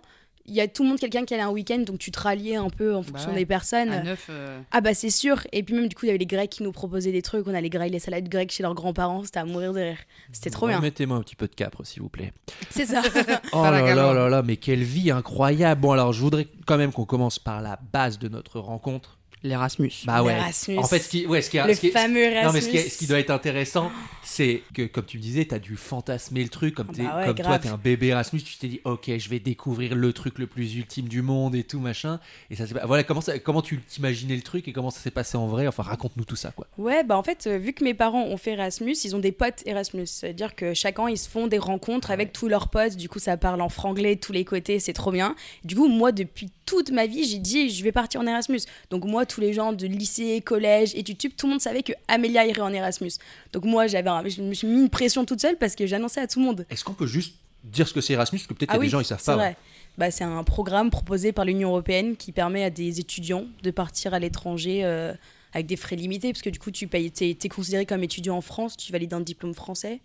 [0.52, 2.58] il y a tout le monde, quelqu'un qui allait un week-end, donc tu te ralliais
[2.58, 3.38] un peu en fonction ouais.
[3.38, 3.90] des personnes.
[3.90, 4.28] À neuf.
[4.30, 5.42] euh, Ah bah c'est sûr.
[5.54, 7.48] Et puis même du coup, il y avait les Grecs qui nous proposaient des trucs.
[7.48, 9.24] On allait griller les salades grecques chez leurs grands-parents.
[9.24, 9.98] C'était à mourir de rire.
[10.34, 10.82] C'était trop bien.
[10.82, 12.34] Mettez-moi un petit peu de capre, s'il vous plaît.
[12.70, 13.02] C'est ça.
[13.54, 15.82] Oh là là là là, mais quelle vie incroyable.
[15.82, 19.20] Bon, alors je voudrais quand même qu'on commence par la base de notre rencontre.
[19.44, 19.92] L'Erasmus.
[20.06, 20.34] Bah ouais.
[20.36, 20.78] L'Erasmus.
[20.78, 22.46] En fait, ce qui, ouais, ce qui, le ce qui- fameux Erasmus.
[22.48, 23.92] Non, mais ce qui, est- ce qui doit être intéressant,
[24.24, 26.76] c'est que, comme tu disais, t'as dû fantasmer le truc.
[26.76, 29.10] Comme, Ah t'es- bah ouais, comme toi, t'es un bébé Erasmus, tu t'es dit, ok,
[29.18, 32.20] je vais découvrir le truc le plus ultime du monde et tout, machin.
[32.50, 35.38] Et ça Voilà, comment, ça- comment tu t'imaginais le truc et comment ça s'est passé
[35.38, 35.68] en vrai?
[35.68, 36.68] Enfin, raconte-nous tout ça, quoi.
[36.78, 39.32] Ouais, bah en fait, euh, vu que mes parents ont fait Erasmus, ils ont des
[39.32, 40.06] potes Erasmus.
[40.06, 42.96] C'est-à-dire que chaque an, ils se font des rencontres avec tous leurs potes.
[42.96, 45.36] Du coup, ça parle en franglais de tous les côtés, c'est trop bien.
[45.64, 48.62] Du coup, moi, depuis toute ma vie, j'ai dit, je vais partir en Erasmus.
[48.90, 52.46] Donc moi, tous les gens de lycée, collège, études, tout le monde savait que Amélia
[52.46, 53.12] irait en Erasmus.
[53.54, 56.22] Donc moi, j'avais, un- je me suis mis une pression toute seule parce que j'annonçais
[56.22, 56.66] à tout le monde.
[56.70, 58.80] Est-ce qu'on peut juste dire ce que c'est Erasmus Parce que peut-être Ah y a
[58.80, 59.36] oui, des gens, ils savent c'est pas.
[59.36, 59.58] vrai.
[59.98, 64.14] Bah, c'est un programme proposé par l'Union européenne qui permet à des étudiants de partir
[64.14, 65.14] à l'étranger euh,
[65.54, 68.38] avec des frais limités, parce que du coup, tu payes, t'es, t'es considéré comme étudiant
[68.38, 70.00] en France, tu valides un diplôme français.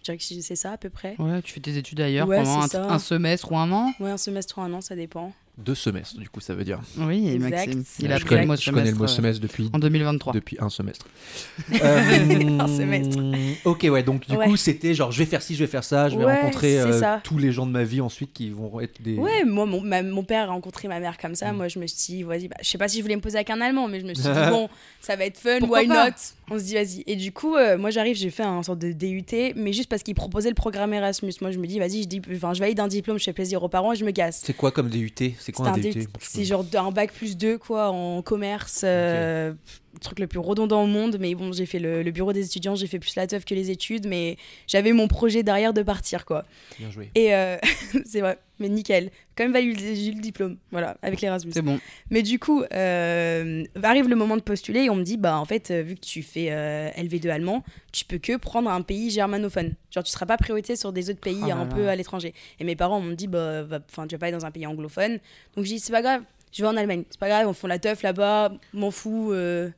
[0.00, 1.14] Je dirais que c'est ça à peu près.
[1.18, 3.92] Ouais, tu fais tes études ailleurs Ouais, pendant un, un semestre ou un an?
[4.00, 5.32] Ouais, un semestre ou un an, ça dépend.
[5.64, 6.80] Deux semestres, du coup, ça veut dire.
[6.98, 7.50] Oui, et Exact.
[7.68, 7.84] Maxime.
[8.00, 9.64] Il Ouais, a je, pris connais, le mot je connais le mot semestre, semestre depuis,
[9.66, 10.32] euh, en 2023.
[10.32, 11.06] depuis un semestre.
[11.82, 13.18] Euh, Un semestre.
[13.64, 14.46] Ok, ouais, donc du Ouais.
[14.48, 16.80] coup, c'était genre, je vais faire ci, je vais faire ça, je vais Ouais, rencontrer
[16.80, 19.16] euh, tous les gens de ma vie ensuite qui vont être des.
[19.16, 21.36] Ouais, moi, mon, ma- mon père a rencontré ma mère comme Mm.
[21.36, 21.52] ça.
[21.52, 23.36] Moi, je me suis dit, vas-y, bah, je sais pas si je voulais me poser
[23.36, 24.68] avec un Allemand, mais je me suis dit, bon,
[25.00, 26.16] ça va être fun, Pourquoi why pas not?
[26.50, 27.04] On se dit, vas-y.
[27.06, 30.02] Et du coup, euh, moi, j'arrive, j'ai fait un sorte de DUT, mais juste parce
[30.02, 31.32] qu'ils proposaient le programme Erasmus.
[31.40, 33.62] Moi, je me dis, vas-y, je, dis, enfin, je valide un diplôme, je fais plaisir
[33.62, 34.42] aux parents et je me casse.
[34.44, 37.36] C'est quoi comme DUT C'est quoi un un DUT DUT, C'est genre un bac plus
[37.36, 38.82] 2, quoi, en commerce.
[38.84, 39.52] euh,
[40.00, 42.74] truc le plus redondant au monde, mais bon, j'ai fait le, le bureau des étudiants,
[42.76, 46.24] j'ai fait plus la teuf que les études, mais j'avais mon projet derrière de partir,
[46.24, 46.44] quoi.
[46.78, 47.10] Bien joué.
[47.14, 47.56] Et euh,
[48.04, 49.10] c'est vrai, mais nickel.
[49.36, 51.52] Quand même, valu- j'ai eu le diplôme, voilà, avec l'Erasmus.
[51.54, 51.80] C'est bon.
[52.10, 55.44] Mais du coup, euh, arrive le moment de postuler et on me dit, bah en
[55.44, 59.10] fait, euh, vu que tu fais euh, LV2 allemand, tu peux que prendre un pays
[59.10, 59.74] germanophone.
[59.90, 61.74] Genre, tu seras pas priorité sur des autres pays Oh là un là.
[61.74, 62.34] peu à l'étranger.
[62.58, 65.18] Et mes parents m'ont dit, bah, enfin, tu vas pas aller dans un pays anglophone.
[65.56, 66.22] Donc j'ai dit, c'est pas grave,
[66.52, 67.04] je vais en Allemagne.
[67.10, 69.32] C'est pas grave, on fait la teuf là-bas, m'en fous.
[69.32, 69.70] euh.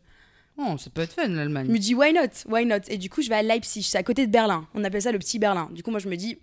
[0.58, 1.66] Oh, ça peut être fun, l'Allemagne.
[1.66, 2.76] Je me dis, why not, why not?
[2.88, 4.66] Et du coup, je vais à Leipzig, c'est à côté de Berlin.
[4.74, 5.68] On appelle ça le petit Berlin.
[5.72, 6.38] Du coup, moi, je me dis,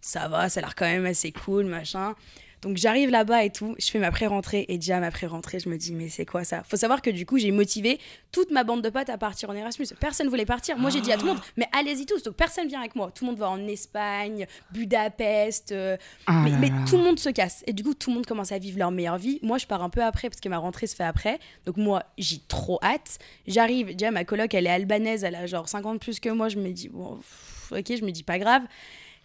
[0.00, 2.14] ça va, ça a l'air quand même assez cool, machin.
[2.62, 5.76] Donc j'arrive là-bas et tout, je fais ma pré-rentrée et déjà ma pré-rentrée, je me
[5.76, 6.62] dis mais c'est quoi ça?
[6.62, 7.98] Faut savoir que du coup j'ai motivé
[8.30, 9.86] toute ma bande de potes à partir en Erasmus.
[9.98, 10.78] Personne voulait partir.
[10.78, 12.22] Moi j'ai dit à tout le monde mais allez-y tous.
[12.22, 13.10] Donc personne vient avec moi.
[13.12, 15.96] Tout le monde va en Espagne, Budapest, euh,
[16.26, 16.84] Ah mais, là mais là.
[16.88, 17.64] tout le monde se casse.
[17.66, 19.40] Et du coup tout le monde commence à vivre leur meilleure vie.
[19.42, 21.40] Moi je pars un peu après parce que ma rentrée se fait après.
[21.66, 23.18] Donc moi j'ai trop hâte.
[23.48, 26.48] J'arrive, déjà ma coloc elle est albanaise, elle a genre 50 plus que moi.
[26.48, 28.62] Je me dis bon pff, ok, je me dis pas grave.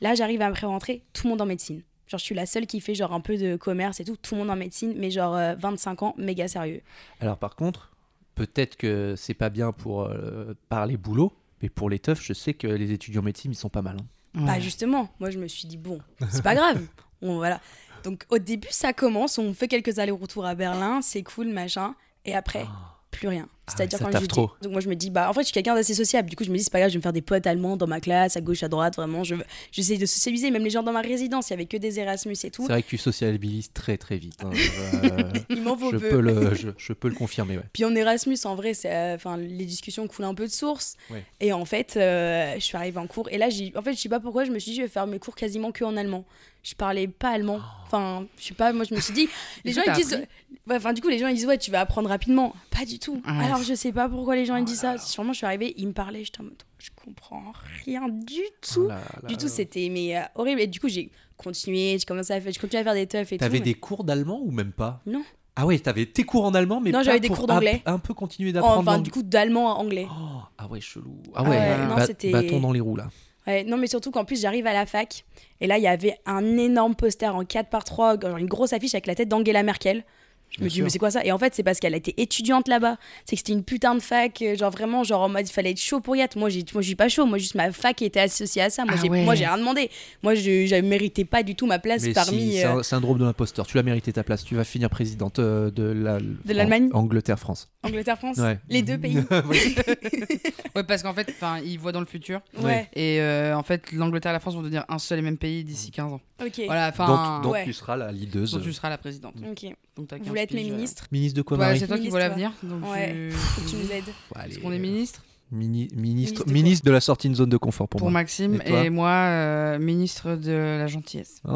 [0.01, 1.83] Là j'arrive à me pré-rentrer, tout le monde en médecine.
[2.07, 4.35] Genre, je suis la seule qui fait genre un peu de commerce et tout, tout
[4.35, 6.81] le monde en médecine, mais genre euh, 25 ans, méga sérieux.
[7.19, 7.91] Alors par contre,
[8.35, 12.53] peut-être que c'est pas bien pour euh, parler boulot, mais pour les teufs, je sais
[12.53, 13.97] que les étudiants médecine, ils sont pas mal.
[13.99, 14.05] hein.
[14.45, 16.81] Bah justement, moi je me suis dit bon, c'est pas grave.
[17.21, 17.59] On, voilà.
[18.03, 22.35] Donc au début ça commence, on fait quelques allers-retours à Berlin, c'est cool machin, et
[22.35, 22.65] après
[23.09, 23.49] plus rien.
[23.67, 24.51] C'est-à-dire Ah, quand je dis- trop.
[24.61, 26.29] donc moi je me dis bah en fait je suis quelqu'un d'assez sociable.
[26.29, 27.75] Du coup je me dis c'est pas grave, je vais me faire des potes allemands
[27.77, 29.35] dans ma classe, à gauche à droite, vraiment je
[29.71, 32.35] j'essaie de socialiser même les gens dans ma résidence, il y avait que des Erasmus
[32.43, 32.63] et tout.
[32.65, 34.43] C'est vrai que tu sociabilises très très vite.
[34.43, 34.51] hein.
[35.03, 36.09] Euh, Il m'en faut je, peu.
[36.09, 37.57] peux le, je, je peux le confirmer.
[37.57, 37.63] Ouais.
[37.73, 40.95] Puis en Erasmus, en vrai, c'est, euh, enfin, les discussions coulent un peu de source.
[41.09, 41.23] Ouais.
[41.39, 43.27] Et en fait, euh, je suis arrivée en cours.
[43.29, 44.87] Et là, j'ai, en fait, je sais pas pourquoi, je me suis dit, je vais
[44.87, 46.25] faire mes cours quasiment que en allemand.
[46.63, 47.59] Je parlais pas allemand.
[47.85, 49.29] Enfin, je sais pas, moi, je me suis dit,
[49.65, 50.19] les gens ils disent,
[50.67, 52.53] ouais, enfin, du coup, les gens ils disent, ouais, tu vas apprendre rapidement.
[52.71, 53.21] Pas du tout.
[53.25, 53.45] Ouais.
[53.45, 54.97] Alors, je sais pas pourquoi les gens ils disent ça.
[54.97, 57.53] Sûrement, je suis arrivée, ils me parlaient, j'étais en mode, je comprends
[57.85, 58.83] rien du tout.
[58.85, 59.27] Oh là là.
[59.27, 60.61] Du tout, c'était mais euh, horrible.
[60.61, 63.31] Et du coup, j'ai continué, j'ai commencé à faire, j'ai continué à faire des teufs
[63.31, 63.43] et tout.
[63.43, 65.01] T'avais mais- des cours d'allemand ou même pas?
[65.05, 65.23] Non.
[65.59, 67.81] Ah ouais, t'avais tes cours en allemand, mais Non, j'avais des cours d'anglais.
[67.87, 68.77] Un, peu continuer d'apprendre.
[68.77, 70.05] Enfin, du coup, d'allemand à anglais.
[70.07, 71.17] Oh, ah ouais, chelou.
[71.33, 73.07] Ah Ah ouais, non, bâton dans les roues là.
[73.47, 75.25] Ouais, non, mais surtout qu'en plus, j'arrive à la fac.
[75.61, 78.73] Et là, il y avait un énorme poster en 4 par 3 genre une grosse
[78.73, 80.03] affiche avec la tête d'Angela Merkel.
[80.49, 81.23] Je me dis, mais c'est quoi ça?
[81.25, 82.97] Et en fait, c'est parce qu'elle a été étudiante là-bas.
[83.25, 85.71] C'est que c'était une putain de fac, euh, genre vraiment, genre en mode, il fallait
[85.71, 86.35] être chaud pour y être.
[86.37, 87.25] Moi, j'ai- moi, je suis pas chaud.
[87.25, 88.83] Moi, juste ma fac était associée à ça.
[88.85, 89.23] Moi, Ah j'ai ouais.
[89.23, 89.91] moi, j'ai rien demandé.
[90.23, 92.39] Moi, je, méritais pas du tout ma place Mais parmi.
[92.39, 93.67] si, c'est euh, un syndrome de l'imposteur.
[93.67, 94.43] Tu l'as mérité ta place.
[94.43, 97.69] Tu vas finir présidente euh, de la- l'Allemagne Angleterre-France.
[97.83, 98.57] Angleterre-France, Ouais.
[98.69, 99.17] les deux pays.
[100.75, 102.39] Ouais, parce qu'en fait, enfin, ils voient dans le futur.
[102.61, 105.37] ouais, Et euh, en fait, l'Angleterre et la France vont devenir un seul et même
[105.37, 106.21] pays d'ici 15 ans.
[106.43, 106.61] ok.
[106.67, 107.07] Voilà, enfin.
[107.35, 107.63] donc donc ouais.
[107.65, 108.51] tu seras la leaduse.
[108.51, 109.33] donc tu seras la présidente.
[109.49, 109.71] Ok.
[109.97, 110.75] Donc Vous 15 voulez être mes euh.
[110.75, 112.51] ministres Ministre de quoi, Ouais, Marie c'est toi qui vois l'avenir.
[112.63, 113.13] Donc Ouais.
[113.13, 114.03] tu- Faut que tu nous aides.
[114.49, 117.57] Est-ce qu'on est ministre mini- ministre, Ministre de ministre de la sortie de zone de
[117.57, 118.21] confort pour, Pour moi.
[118.21, 121.41] Maxime Et moi, euh, ministre de la gentillesse.
[121.47, 121.51] Oh,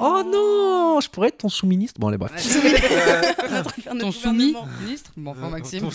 [0.00, 2.00] oh non, je pourrais être ton sous-ministre.
[2.00, 2.32] Bon, allez, bref.
[4.00, 5.88] Ton soumis ministre Bon, enfin, Maxime.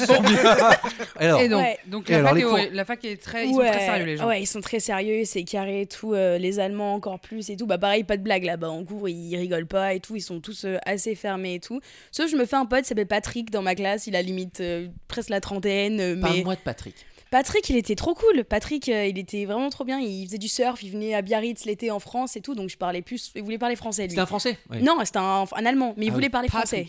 [1.17, 1.77] Alors, Et donc, Ouais.
[1.87, 3.47] donc Et la, alors, fac est, cours ouais, la fac est très.
[3.47, 4.27] Ils sont très sérieux, les gens.
[4.27, 6.13] Ouais, ils sont très sérieux, c'est carré et tout.
[6.13, 7.67] euh, les Allemands encore plus et tout.
[7.67, 8.69] Bah pareil, pas de blague là-bas.
[8.69, 10.15] En cours, ils rigolent pas et tout.
[10.15, 11.79] Ils sont tous euh, assez fermés et tout.
[12.11, 14.07] Sauf je me fais un pote, il s'appelle Patrick dans ma classe.
[14.07, 15.99] Il a limite euh, presque la trentaine.
[15.99, 16.95] euh, mais parle-moi de Patrick.
[17.31, 18.43] Patrick, il était trop cool.
[18.43, 19.99] Patrick, euh, il était vraiment trop bien.
[19.99, 22.53] Il faisait du surf, il venait à Biarritz l'été en France et tout.
[22.55, 23.31] Donc je parlais plus.
[23.35, 24.09] Il voulait parler français lui.
[24.11, 24.81] C'était un français Ouais.
[24.81, 26.29] Non, c'était un, un allemand, mais il Ah voulait oui.
[26.31, 26.87] parler français.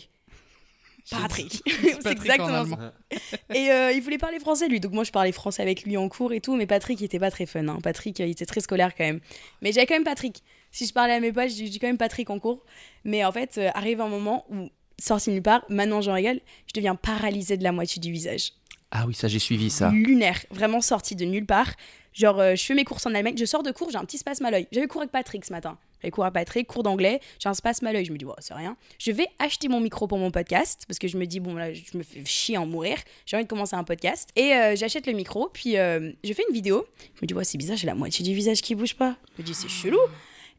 [1.11, 1.61] Patrick.
[2.01, 2.93] C'est exactement ça.
[3.53, 4.79] Et euh, il voulait parler français, lui.
[4.79, 6.55] Donc moi, je parlais français avec lui en cours et tout.
[6.55, 7.67] Mais Patrick, il était pas très fun.
[7.67, 7.79] hein.
[7.83, 9.19] Patrick, euh, il était très scolaire quand même.
[9.61, 10.41] Mais j'avais quand même Patrick.
[10.71, 12.63] Si je parlais à mes potes, je dis je dis quand même Patrick en cours.
[13.03, 16.73] Mais en fait, euh, arrive un moment où, sorti nulle part, maintenant j'en rigole, je
[16.73, 18.53] deviens paralysée de la moitié du visage.
[18.95, 19.89] Ah oui, ça j'ai suivi ça.
[19.89, 21.71] Lunaire, vraiment sorti de nulle part.
[22.13, 24.19] Genre, euh, je fais mes courses en Allemagne, je sors de cours, j'ai un petit
[24.19, 24.67] spasme à l'œil.
[24.71, 25.79] J'avais cours avec Patrick ce matin.
[25.99, 28.05] J'avais cours avec Patrick, cours d'anglais, j'ai un spasme à l'œil.
[28.05, 28.77] Je me dis, c'est rien.
[28.99, 31.73] Je vais acheter mon micro pour mon podcast parce que je me dis, bon, là,
[31.73, 32.99] je me fais chier en mourir.
[33.25, 34.29] J'ai envie de commencer un podcast.
[34.35, 36.85] Et euh, j'achète le micro, puis euh, je fais une vidéo.
[37.15, 39.15] Je me dis, ouais, c'est bizarre, j'ai la moitié du visage qui bouge pas.
[39.35, 39.97] Je me dis, c'est chelou.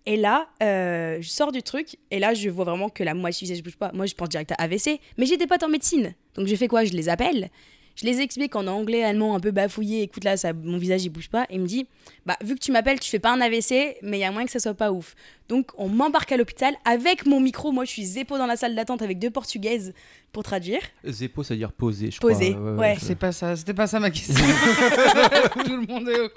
[0.07, 3.53] Et là, je sors du truc, et là, je vois vraiment que la moitié du
[3.53, 3.93] visage bouge pas.
[3.95, 4.99] Moi, je pense direct à AVC.
[5.19, 6.15] Mais j'ai des potes en médecine.
[6.35, 6.85] Donc, je fais quoi?
[6.85, 7.49] Je les appelle.
[7.97, 10.03] Je les explique en anglais, allemand, un peu bafouillé.
[10.03, 11.45] Écoute, là, ça, mon visage, il bouge pas.
[11.49, 11.87] Et il me dit
[12.27, 14.47] Bah, vu que tu m'appelles, tu fais pas un AVC, mais il y a moyen
[14.47, 15.15] que ça soit pas ouf.
[15.49, 17.71] Donc, on m'embarque à l'hôpital avec mon micro.
[17.71, 19.93] Moi, je suis zépo dans la salle d'attente avec deux portugaises
[20.33, 20.81] pour traduire.
[21.05, 22.73] Zépo, ça veut dire poser, je Poser, crois.
[22.73, 22.97] ouais.
[23.01, 24.35] C'est pas ça, c'était pas ça ma question.
[25.65, 26.29] Tout le monde est au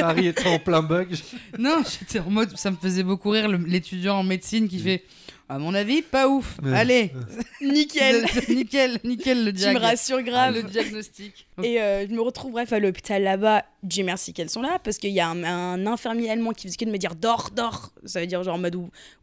[0.00, 1.14] Marie était en plein bug.
[1.58, 5.04] Non, j'étais en mode, ça me faisait beaucoup rire l'étudiant en médecine qui fait
[5.48, 6.56] À mon avis, pas ouf.
[6.62, 6.72] Ouais.
[6.72, 7.12] Allez,
[7.60, 8.24] Nickel.
[8.48, 10.54] nickel, nickel le Tu diag- me rassures grave.
[10.54, 11.46] le diagnostic.
[11.62, 13.64] Et euh, je me retrouve bref à l'hôpital là-bas.
[13.82, 16.76] Dieu merci qu'elles sont là parce qu'il y a un, un infirmier allemand qui faisait
[16.78, 17.92] que de me dire dors, dors.
[18.06, 18.76] Ça veut dire genre en mode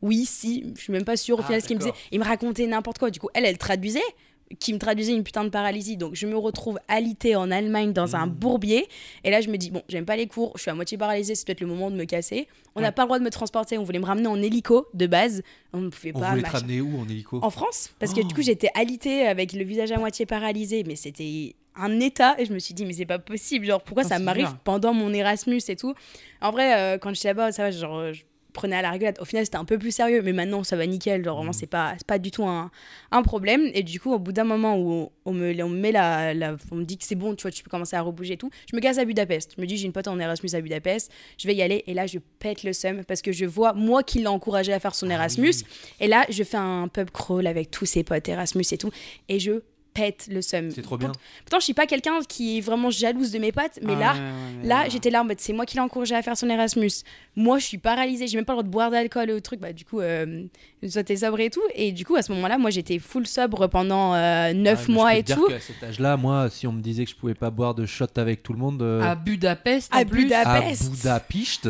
[0.03, 0.63] oui, si.
[0.77, 1.93] Je suis même pas sûre au Ah, final ce qu'il me disait.
[2.11, 3.09] Il me racontait n'importe quoi.
[3.09, 3.99] Du coup, elle, elle traduisait
[4.59, 5.97] qui me traduisait une putain de paralysie.
[5.97, 8.15] Donc je me retrouve alitée en Allemagne dans Mmh.
[8.15, 8.87] un bourbier.
[9.23, 11.35] Et là, je me dis, bon, j'aime pas les cours, je suis à moitié paralysée,
[11.35, 12.47] c'est peut-être le moment de me casser.
[12.75, 12.91] On n'a Ouais.
[12.93, 15.41] pas le droit de me transporter, on voulait me ramener en hélico de base.
[15.73, 16.29] On ne pouvait On pas.
[16.31, 17.39] voulait te ramener où en hélico?
[17.41, 18.35] En France, parce que du Oh.
[18.35, 22.53] coup j'étais alitée avec le visage à moitié paralysé, mais c'était un état et je
[22.53, 25.61] me suis dit mais c'est pas possible, genre pourquoi Oh, ça m'arrive pendant mon Erasmus
[25.69, 25.93] et tout?
[26.41, 29.17] En vrai, euh, quand j'étais là-bas, ça va, genre je prenais à la rigolade.
[29.19, 31.37] Au final c'était un peu plus sérieux, mais maintenant ça va nickel, genre Mm.
[31.37, 32.69] vraiment c'est pas pas du tout un,
[33.11, 33.69] un problème.
[33.73, 36.55] Et du coup au bout d'un moment où on me, on me met la, la-
[36.71, 38.49] on me dit que c'est bon, tu vois, tu peux commencer à rebouger et tout,
[38.69, 39.53] je me casse à Budapest.
[39.55, 41.93] Je me dis j'ai une pote en Erasmus à Budapest, je vais y aller et
[41.93, 44.95] là je pète le seum parce que je vois moi qui l'ai encouragé à faire
[44.95, 45.53] son Ah Erasmus.
[45.99, 48.89] Et là, je fais un pub crawl avec tous ses potes Erasmus et tout.
[49.29, 49.61] Et je
[49.93, 50.71] pète le seum.
[50.71, 51.11] C'est trop bien.
[51.45, 54.13] Pourtant, je suis pas quelqu'un qui est vraiment jalouse de mes potes, mais Ah là,
[54.13, 54.25] ouais, ouais,
[54.63, 56.91] mais là, j'étais là en mode c'est moi qui l'ai encouragé à faire son Erasmus.
[57.35, 59.59] Moi, je suis paralysée, j'ai même pas le droit de boire d'alcool ou truc.
[59.59, 60.43] Bah, du coup, euh,
[60.87, 61.61] soit t'es sobre et tout.
[61.75, 64.85] Et du coup, à ce moment-là, moi, j'étais full sobre pendant euh, 9 Ah, mais
[64.87, 65.47] je mois peux et te dire tout.
[65.47, 68.05] qu'à cet âge-là, moi, si on me disait que je pouvais pas boire de shot
[68.17, 70.23] avec tout le monde, euh, À Budapest, À en plus.
[70.23, 70.81] Budapest.
[70.83, 71.67] à Budapest.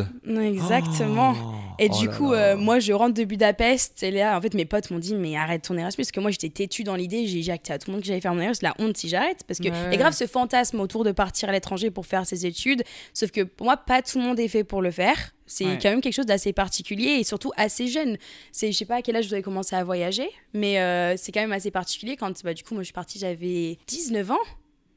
[0.51, 1.33] Exactement.
[1.37, 2.37] Oh, Et oh du là coup, là.
[2.39, 4.03] euh, moi, je rentre de Budapest.
[4.03, 6.03] Et là, en fait, mes potes m'ont dit, mais arrête ton Erasmus.
[6.03, 7.27] Parce que moi, j'étais têtue dans l'idée.
[7.27, 8.63] J'ai j'ai acté à tout le monde que j'allais faire mon Erasmus.
[8.67, 9.43] La honte si j'arrête.
[9.47, 9.75] Parce que Ouais.
[9.87, 12.83] il y a grave ce fantasme autour de partir à l'étranger pour faire ses études.
[13.13, 15.33] Sauf que pour moi, pas tout le monde est fait pour le faire.
[15.47, 15.79] C'est Ouais.
[15.81, 18.17] quand même quelque chose d'assez particulier et surtout assez jeune.
[18.53, 21.31] C'est, je sais pas à quel âge vous avez commencé à voyager, mais euh, c'est
[21.33, 24.37] quand même assez particulier quand, bah, du coup, moi, je suis partie, j'avais 19 ans.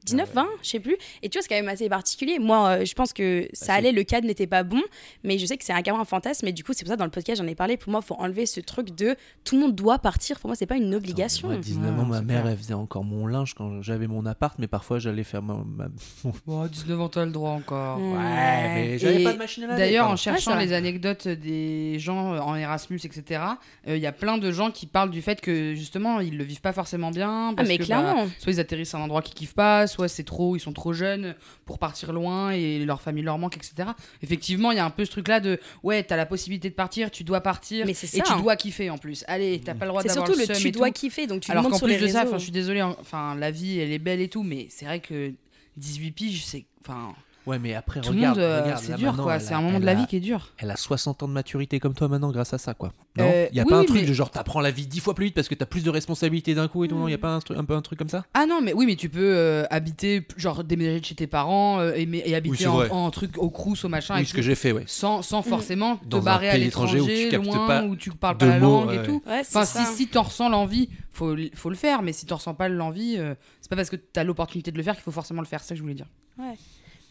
[0.04, 0.96] 19, Ah 20, je sais plus.
[1.22, 2.38] Et tu vois, c'est quand même assez particulier.
[2.38, 4.82] Moi, euh, je pense que ça c'est- allait, le cadre n'était pas bon,
[5.22, 6.46] mais je sais que c'est un gamin un fantasme.
[6.48, 7.76] Et du coup, c'est pour ça, dans le podcast, j'en ai parlé.
[7.76, 10.38] Pour moi, il faut enlever ce truc de tout le monde doit partir.
[10.40, 11.48] Pour moi, c'est pas une obligation.
[11.48, 12.52] Moi, à 19 Ouais, ans, ma mère, clair.
[12.52, 15.54] elle faisait encore mon linge quand j'avais mon appart, mais parfois j'allais faire ma.
[15.64, 15.88] ma-
[16.46, 17.98] Oh, 19 ans, t'as le droit encore.
[17.98, 18.12] Ouais.
[18.12, 19.80] Ouais, mais j'avais pas de machine à laver.
[19.80, 23.40] D'ailleurs, en cherchant Ouais, les anecdotes des gens euh, en Erasmus, etc.,
[23.88, 26.44] euh, il y a plein de gens qui parlent du fait que justement, ils le
[26.44, 27.54] vivent pas forcément bien.
[27.56, 28.26] Ah, mais que, bah, clairement.
[28.38, 30.92] soit ils atterrissent à un endroit qu'ils kiffent pas, soit c'est trop, ils sont trop
[30.92, 33.88] jeunes pour partir loin et leur famille leur manque, etc.
[34.22, 37.10] Effectivement, il y a un peu ce truc-là de ouais, t'as la possibilité de partir,
[37.10, 38.40] tu dois partir, Mais c'est et ça, tu hein.
[38.40, 39.24] dois kiffer en plus.
[39.28, 40.92] Allez, t'as pas le droit C'est d'avoir surtout le tu dois tout.
[40.94, 41.26] kiffer.
[41.26, 42.38] Donc, tu le Alors qu'en sur plus les de ça, réseaux.
[42.38, 45.00] je suis désolée, hein, enfin, la vie, elle est belle et tout, mais c'est vrai
[45.00, 45.32] que
[45.76, 47.14] 18 piges, c'est, enfin,
[47.46, 49.38] Ouais, mais après, tout regarde, le monde, euh, c'est dur, quoi.
[49.38, 50.48] C'est un moment de la a- vie qui est dur.
[50.58, 52.92] Elle a 60 ans de maturité comme toi maintenant grâce à ça, quoi.
[53.18, 54.86] Non Euh, Il y a oui, pas un truc mais- de genre t'apprends la vie
[54.86, 57.06] 10 fois plus vite parce que t'as plus de responsabilités d'un coup et tout, non?
[57.06, 58.24] Il y a pas un, truc- un peu un truc comme ça?
[58.32, 61.80] Ah non, mais oui, mais tu peux euh, habiter, genre déménager de chez tes parents
[61.80, 64.36] euh, et, mais- et habiter en, truc au crous, au machin, et Oui, ce tout,
[64.36, 64.84] que j'ai fait, ouais.
[64.86, 67.94] sans, sans forcément Dans un te barrer à l'étranger, où tu captes loin, pas où
[67.94, 69.22] tu parles pas la mots, langue ouais, et tout.
[69.26, 72.54] Ouais, Enfin, si, si t'en ressens l'envie, faut, faut le faire, mais si t'en ressens
[72.54, 75.42] pas l'envie, euh, c'est pas parce que t'as l'opportunité de le faire qu'il faut forcément
[75.42, 76.06] le faire, c'est ça que je voulais dire.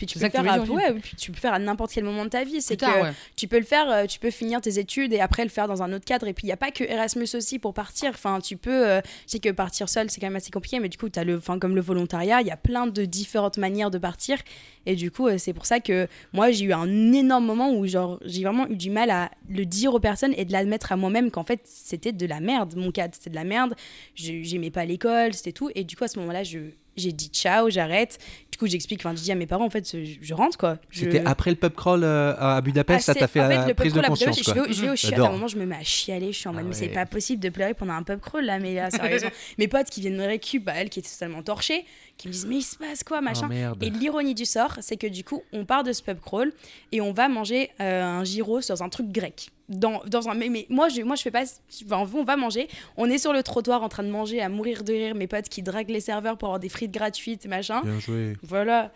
[0.06, 1.60] Puis tu peux, faire tu à, veux dire, ouais, puis tu peux le faire à
[1.60, 2.62] n'importe quel moment de ta vie.
[2.62, 3.12] C'est que tard, ouais.
[3.36, 5.82] tu peux le faire, euh, tu peux finir tes études et après le faire dans
[5.84, 6.28] un autre cadre.
[6.28, 8.10] Et puis il n'y a pas que Erasmus aussi pour partir.
[8.10, 8.88] Enfin, tu peux.
[8.88, 11.24] euh, je sais que partir seul, c'est quand même assez compliqué, mais du coup, as
[11.24, 14.38] le, enfin, comme le volontariat, il y a plein de différentes manières de partir.
[14.86, 17.88] Et du coup, euh, c'est pour ça que moi, j'ai eu un énorme moment où
[17.88, 20.98] genre j'ai vraiment eu du mal à le dire aux personnes et de l'admettre à
[20.98, 22.76] moi-même qu'en fait, c'était de la merde.
[22.76, 23.76] Mon cadre, c'était de la merde.
[24.16, 25.70] Je- J'aimais pas l'école, c'était tout.
[25.76, 26.60] Et du coup, à ce moment-là, je
[26.96, 28.18] j'ai dit ciao, j'arrête.
[28.52, 30.78] Du coup, j'explique, enfin, je dis à mes parents, en fait, je, je rentre quoi.
[30.92, 33.56] Je- C'était après le pub crawl euh, à Budapest, ah, ça t'a fait en fait,
[33.56, 34.54] la le prise de Budapest, conscience, Je quoi.
[34.54, 36.32] vais, au- je vais au chiottes, à un moment, je me mets à chialer.
[36.32, 38.46] Je suis en mode, Ah mais c'est pas possible de pleurer pendant un pub crawl
[38.46, 39.32] là, mais là, sérieusement.
[39.58, 41.84] Mes potes qui viennent me récup, bah, elles qui étaient totalement torchées,
[42.18, 43.50] qui me disent, mais il se passe quoi, machin.
[43.52, 43.78] Oh.
[43.82, 46.54] Et l'ironie du sort, c'est que du coup, on part de ce pub crawl
[46.92, 49.50] et on va manger euh, un gyro dans un truc grec.
[49.70, 51.44] Dans, dans un, mais, mais moi, je, moi, je fais pas.
[51.86, 52.68] enfin, on va manger.
[52.98, 55.16] On est sur le trottoir en train de manger à mourir de rire.
[55.16, 57.82] Mes potes qui draguent les serveurs pour avoir des frites gratuites, machin.
[57.84, 58.38] Bien joué.
[58.44, 58.92] Voilà.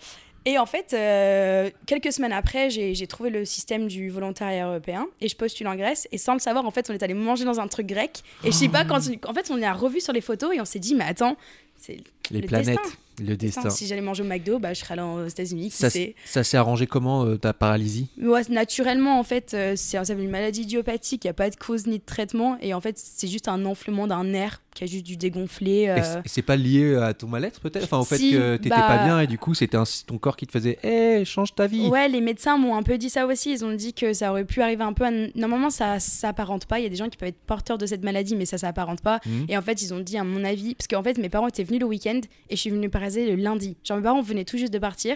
[0.48, 5.28] Et en fait, euh, quelques semaines après, j'ai trouvé le système du volontariat européen et
[5.28, 6.08] je postule en Grèce.
[6.14, 8.24] Et sans le savoir, en fait, on est allé manger dans un truc grec.
[8.46, 10.66] Et je sais pas, quand, en fait, on est revu sur les photos et on
[10.66, 11.36] s'est dit, mais attends,
[11.76, 11.98] c'est
[12.32, 13.24] Les le planètes, destin.
[13.24, 13.70] le destin.
[13.70, 15.72] Si j'allais manger au McDo, bah, je serais allée aux États-Unis.
[15.72, 18.10] Ça, s'est arrangé comment euh, ta paralysie?
[18.22, 21.88] Ouais, naturellement, en fait, euh, c'est une maladie idiopathique, il n'y a pas de cause
[21.88, 22.58] ni de traitement.
[22.62, 25.88] Et en fait, c'est juste un enflement d'un nerf qui a juste dû dégonfler.
[25.90, 27.86] Euh, et c'est pas lié à ton mal-être peut-être?
[27.86, 30.38] Enfin au fait Si, que t'étais bah- pas bien et du coup c'était ton corps
[30.38, 33.26] qui te faisait Hé, change ta vie Ouais, les médecins m'ont un peu dit ça
[33.26, 33.52] aussi.
[33.52, 35.06] Ils ont dit que ça aurait pu arriver un peu.
[35.06, 35.12] À...
[35.34, 36.80] Normalement, ça s'apparente pas.
[36.80, 39.02] Il y a des gens qui peuvent être porteurs de cette maladie, mais ça s'apparente
[39.02, 39.20] pas.
[39.26, 39.46] Mhm.
[39.50, 41.64] Et en fait, ils ont dit, à mon avis, parce qu'en fait, mes parents étaient
[41.64, 42.17] venus le week-end
[42.50, 43.78] et je suis venue parasiser le lundi.
[43.84, 45.16] Genre, mes parents venaient tout juste de partir.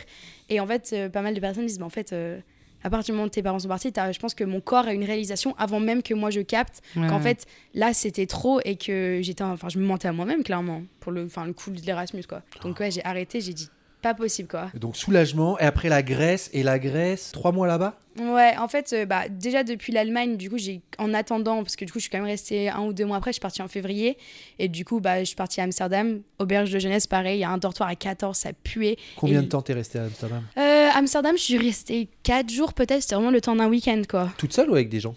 [0.50, 2.40] Et en fait, euh, pas mal de personnes disent, bah, en fait, euh,
[2.84, 4.94] à partir du moment où tes parents sont partis, je pense que mon corps a
[4.94, 8.76] une réalisation avant même que moi je capte Ouais, qu'en fait là c'était trop et
[8.76, 12.24] que j'étais enfin je me mentais à moi-même clairement pour le le coup de l'Erasmus
[12.28, 12.42] quoi.
[12.64, 13.70] Donc ouais, j'ai arrêté, j'ai dit
[14.02, 14.70] pas possible quoi.
[14.74, 17.98] Donc soulagement, et après la Grèce, et la Grèce, trois mois là-bas?
[18.20, 21.86] Ouais, en fait, euh, bah, déjà depuis l'Allemagne, du coup, j'ai en attendant, parce que
[21.86, 23.62] du coup, je suis quand même restée un ou deux mois après, je suis partie
[23.62, 24.18] en février,
[24.60, 27.44] et du coup, bah, je suis partie à Amsterdam, auberge de jeunesse, pareil, il y
[27.46, 28.98] a un dortoir à 14, ça puait.
[29.16, 30.44] Combien Et- de temps t'es resté à Amsterdam?
[30.58, 34.30] Euh, Amsterdam, je suis restée 4 jours peut-être, c'était vraiment le temps d'un week-end, quoi.
[34.38, 35.16] Toute seule ou avec des gens?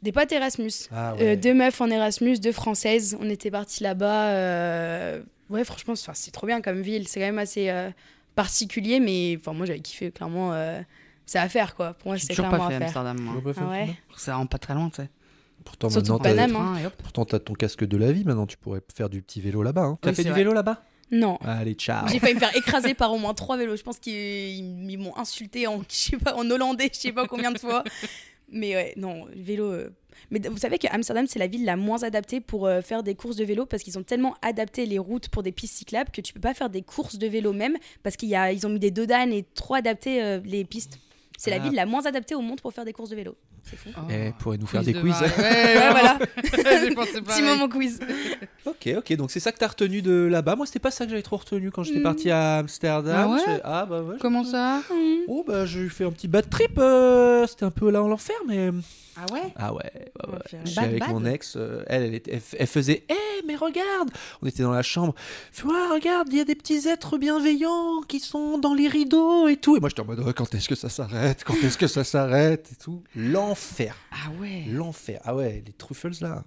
[0.00, 0.72] Des potes Erasmus.
[0.90, 3.18] Ah Euh, deux meufs en Erasmus, deux françaises.
[3.20, 5.18] On était partis là-bas.
[5.50, 7.06] Ouais, franchement, c'est- trop bien comme ville.
[7.08, 7.70] C'est quand même assez
[8.34, 10.52] particulier, mais enfin, moi j'avais kiffé, clairement.
[10.52, 10.80] euh,
[11.26, 11.94] C'est à faire, quoi.
[11.94, 12.86] Pour moi, c'est toujours clairement pas fait à faire.
[12.98, 13.20] Amsterdam.
[13.20, 13.40] moi.
[13.42, 13.96] Pas fait, Ah ouais.
[14.16, 15.08] C'est vraiment pas très loin, tu sais.
[15.64, 16.90] Pourtant, Surtout maintenant, t'as- Paname, hein.
[16.98, 19.82] Pourtant, t'as ton casque de la vie maintenant, tu pourrais faire du petit vélo là-bas.
[19.82, 19.98] Hein.
[20.00, 20.38] T'as Oui, fait du vrai.
[20.40, 20.82] vélo là-bas?
[21.12, 21.36] Non.
[21.42, 23.76] Allez, ciao J'ai failli me faire écraser par au moins trois vélos.
[23.76, 27.12] Je pense qu'ils ils- ils m'ont insulté en, je sais pas, en hollandais, je sais
[27.12, 27.84] pas combien de fois.
[28.50, 29.64] Mais ouais, non, vélo.
[29.70, 29.90] euh.
[30.30, 33.14] Mais vous savez que Amsterdam, c'est la ville la moins adaptée pour euh, faire des
[33.14, 36.20] courses de vélo parce qu'ils ont tellement adapté les routes pour des pistes cyclables que
[36.20, 39.32] tu peux pas faire des courses de vélo même parce qu'ils ont mis des dodanes
[39.32, 40.98] et trop adapté euh, les pistes.
[41.38, 41.60] C'est la Ah.
[41.60, 43.34] ville la moins adaptée au monde pour faire des courses de vélo.
[43.62, 43.88] C'est fou.
[44.10, 45.14] Eh, pourrait nous faire Quiz des de quiz.
[45.20, 46.18] Ouais, Ouais, voilà.
[46.42, 48.00] Petit moment quiz.
[48.66, 50.54] Ok, ok, donc c'est ça que t'as retenu de là-bas.
[50.54, 52.02] Moi, c'était pas ça que j'avais trop retenu quand j'étais Mm.
[52.02, 53.26] parti à Amsterdam.
[53.30, 54.14] Ah ouais Je- ah bah ouais.
[54.16, 54.82] je- Comment ça?
[55.28, 56.78] Oh bah j'ai fait un petit bad trip.
[56.78, 58.70] euh, c'était un peu là en l'enfer, mais
[59.22, 59.52] Ah ouais?
[59.56, 59.80] Ah ouais.
[59.94, 60.36] ouais, ouais.
[60.38, 60.56] Ok.
[60.64, 61.54] J'étais Bad, avec bad mon ex.
[61.56, 63.04] euh, elle, elle, était- elle, faisait.
[63.08, 64.10] Eh mais regarde.
[64.42, 65.14] On était dans la chambre.
[65.54, 69.48] Tu vois, regarde, il y a des petits êtres bienveillants qui sont dans les rideaux
[69.48, 69.76] et tout.
[69.76, 71.44] Et moi j'étais en mode oh, quand est-ce que ça s'arrête?
[71.44, 72.68] Quand est-ce que ça s'arrête?
[72.72, 73.02] et tout.
[73.14, 74.64] L'enfer, Ah ouais.
[74.68, 75.20] l'enfer.
[75.24, 76.44] Ah ouais, les truffles là.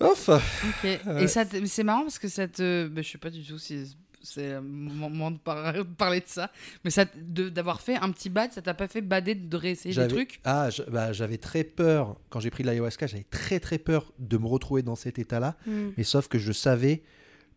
[0.00, 0.28] Ouf.
[0.28, 0.40] Ok.
[0.84, 1.24] Ouais.
[1.24, 2.88] Et ça, c'est marrant parce que ça te.
[2.88, 6.50] bah, je sais pas du tout si c'est le moment de par- parler de ça,
[6.84, 9.56] mais ça, t- de- d'avoir fait un petit bad, ça t'a pas fait bader de
[9.56, 10.40] réessayer des trucs?
[10.44, 13.06] Ah, bah, j'avais très peur quand j'ai pris de l'ayahuasca.
[13.06, 15.56] J'avais très très peur de me retrouver dans cet état-là.
[15.66, 15.90] Hmm.
[15.96, 17.02] Mais sauf que je savais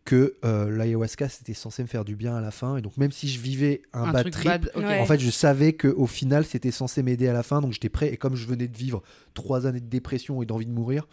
[0.04, 2.78] que euh, l'ayahuasca c'était censé me faire du bien à la fin.
[2.78, 4.82] Et donc même si je vivais un, Un bad trip, bad, ok.
[4.82, 5.00] Ouais.
[5.00, 7.60] en fait je savais que au final c'était censé m'aider à la fin.
[7.60, 8.08] Donc j'étais prêt.
[8.12, 9.02] Et comme je venais de vivre
[9.34, 11.06] trois années de dépression et d'envie de mourir,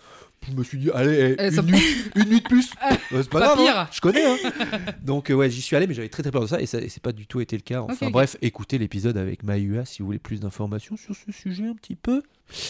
[0.47, 1.81] je me suis dit allez, eh, Eh, une, ça- nuit,
[2.15, 2.69] une nuit de plus.
[3.11, 3.63] Euh, c'est pas, Pas grave, hein.
[3.63, 3.87] pire.
[3.91, 4.25] je connais.
[4.25, 4.35] hein.
[5.03, 6.79] donc euh, ouais, j'y suis allé, mais j'avais très très peur de ça et ça
[6.79, 7.81] et c'est pas du tout été le cas.
[7.81, 11.75] Enfin bref, écoutez l'épisode avec Mahua si vous voulez plus d'informations sur ce sujet un
[11.75, 12.23] petit peu.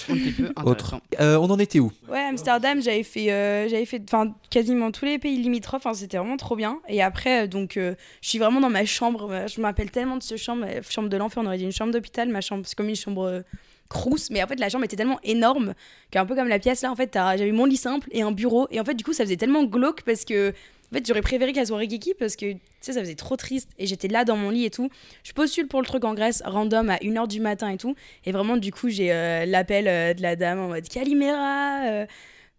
[0.09, 0.99] Un petit peu Autre.
[1.21, 1.91] Euh, on en était où?
[2.09, 5.87] Ouais, Amsterdam, j'avais fait, euh, j'avais fait, enfin, quasiment tous les pays limitrophes.
[5.95, 6.79] C'était vraiment trop bien.
[6.87, 9.45] Et après, donc, euh, je suis vraiment dans ma chambre.
[9.53, 11.43] Je me rappelle tellement de ce chambre, chambre de l'enfer.
[11.43, 12.29] On aurait dit une chambre d'hôpital.
[12.29, 13.43] Ma chambre, c'est comme une chambre
[13.85, 14.29] euh, crous.
[14.31, 15.73] Mais en fait, la chambre était tellement énorme
[16.11, 18.67] qu'un peu comme la pièce là, en fait, j'avais mon lit simple et un bureau.
[18.71, 20.53] Et en fait, du coup, ça faisait tellement glauque parce que.
[20.91, 23.71] En fait, j'aurais préféré qu'elle soit Rikiki parce que tu sais, ça faisait trop triste
[23.79, 24.89] et j'étais là dans mon lit et tout.
[25.23, 27.95] Je postule pour le truc en Grèce, random à 1h du matin et tout.
[28.25, 32.05] Et vraiment, du coup, j'ai euh, l'appel euh, de la dame en mode Calimera, euh,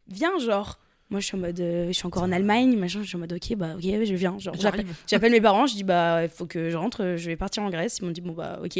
[0.08, 0.80] viens, genre.
[1.08, 3.00] Moi, je suis en mode, euh, je suis encore en Allemagne, machin.
[3.02, 4.36] Je suis en mode, ok, bah, ok, je viens.
[4.40, 7.36] Genre, j'appelle, mes parents, je dis, bah, il faut que je rentre, euh, je vais
[7.36, 7.98] partir en Grèce.
[8.00, 8.78] Ils m'ont dit, bon, bah, ok.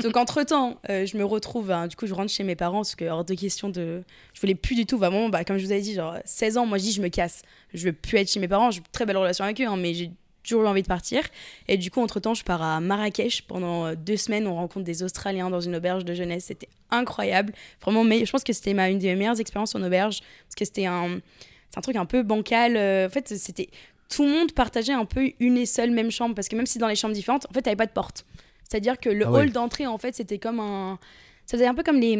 [0.00, 2.94] Donc, entre temps, je me retrouve, hein, du coup, je rentre chez mes parents parce
[2.94, 4.04] que, hors de question de.
[4.32, 6.66] Je voulais plus du tout, vraiment, bah, comme je vous avais dit, genre, 16 ans,
[6.66, 7.42] moi, je dis, je me casse.
[7.74, 8.70] Je veux plus être chez mes parents.
[8.70, 10.12] J'ai une très belle relation avec eux, hein, mais j'ai
[10.46, 11.22] toujours eu envie de partir.
[11.68, 14.46] Et du coup, entre-temps, je pars à Marrakech pendant euh, deux semaines.
[14.46, 16.44] On rencontre des Australiens dans une auberge de jeunesse.
[16.44, 17.52] C'était incroyable.
[17.82, 20.20] Vraiment, mais je pense que c'était ma, une des meilleures expériences en auberge.
[20.20, 21.18] Parce que c'était un,
[21.70, 22.76] c'est un truc un peu bancal.
[22.76, 23.68] euh, En fait, c'était
[24.08, 26.34] tout le monde partageait un peu une et seule même chambre.
[26.34, 28.24] Parce que même si dans les chambres différentes, en fait, t'avais pas de porte.
[28.68, 29.40] C'est-à-dire que le Ah ouais.
[29.42, 30.98] hall d'entrée, en fait, c'était comme un.
[31.46, 32.14] Ça faisait un peu comme les.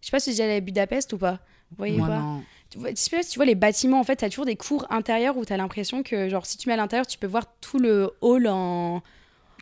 [0.00, 1.38] Je sais pas si allé à Budapest ou pas.
[1.70, 2.42] Vous voyez Moi, pas non.
[2.70, 5.56] tu vois, tu vois les bâtiments, en fait, t'as toujours des cours intérieurs où t'as
[5.56, 9.02] l'impression que, genre, si tu mets à l'intérieur, tu peux voir tout le hall en.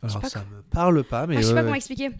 [0.02, 2.10] Alors ça me parle pas, mais Ah, je sais pas comment expliquer.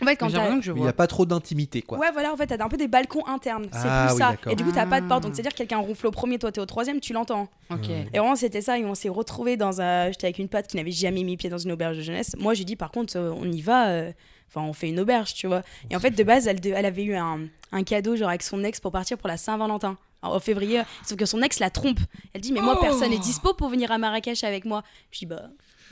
[0.00, 1.98] En fait, quand il n'y a pas trop d'intimité quoi.
[1.98, 3.66] Ouais, voilà, en fait, t'as un peu des balcons internes.
[3.72, 4.36] C'est Ah, plus oui, ça.
[4.52, 5.22] Et du coup, t'as pas de porte.
[5.22, 5.34] Donc, Ah.
[5.34, 7.48] c'est-à-dire que quelqu'un ronfle au premier, toi, t'es au troisième, tu l'entends.
[7.70, 7.88] Ok.
[7.90, 8.78] Et vraiment, c'était ça.
[8.78, 10.06] Et on s'est retrouvés dans un.
[10.12, 12.36] J'étais avec une pote qui n'avait jamais mis pied dans une auberge de jeunesse.
[12.38, 13.88] Moi, j'ai dit, par contre, euh, on y va.
[13.88, 14.12] euh,
[14.48, 15.62] Enfin, on fait une auberge, tu vois.
[15.90, 17.40] Et en fait, de base, elle, de- elle avait eu un,
[17.72, 19.96] un cadeau, genre, avec son ex pour partir pour la Saint-Valentin.
[20.22, 20.82] En février.
[21.04, 21.98] Sauf que son ex la trompe.
[22.34, 24.84] Elle dit, mais moi, Oh personne n'est dispo pour venir à Marrakech avec moi.
[25.10, 25.42] Je dis, bah,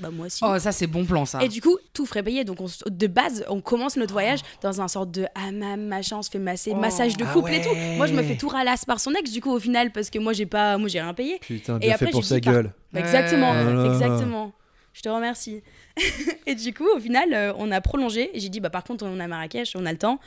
[0.02, 0.40] bah moi aussi.
[0.44, 1.42] Oh, ça, c'est bon plan, ça.
[1.42, 2.44] Et du coup, tout frais payé.
[2.44, 6.18] Donc, on de base, on commence notre voyage dans un sorte de hammam, machin.
[6.18, 6.78] On se fait masser, Oh.
[6.78, 7.74] massage de Ah couple et tout.
[7.96, 10.18] Moi, je me fais tout ralasse par son ex, du coup, au final, parce que
[10.18, 11.38] moi, j'ai pas, moi, j'ai rien payé.
[11.40, 12.72] Putain, Et bien après, fait pour sa par- gueule.
[12.92, 13.74] Bah, exactement, Ouais.
[13.74, 13.86] Là.
[13.86, 14.52] exactement.
[14.92, 15.62] Je te remercie.
[16.46, 18.30] et du coup, au final, euh, on a prolongé.
[18.36, 20.18] Et j'ai dit, bah, par contre, on est à Marrakech, on a le temps.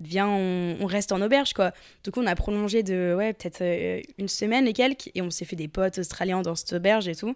[0.00, 1.72] Viens, on, on reste en auberge, quoi.
[2.02, 5.08] Du coup, on a prolongé de, ouais, peut-être euh, une semaine et quelques.
[5.14, 7.34] Et on s'est fait des potes australiens dans cette auberge et tout.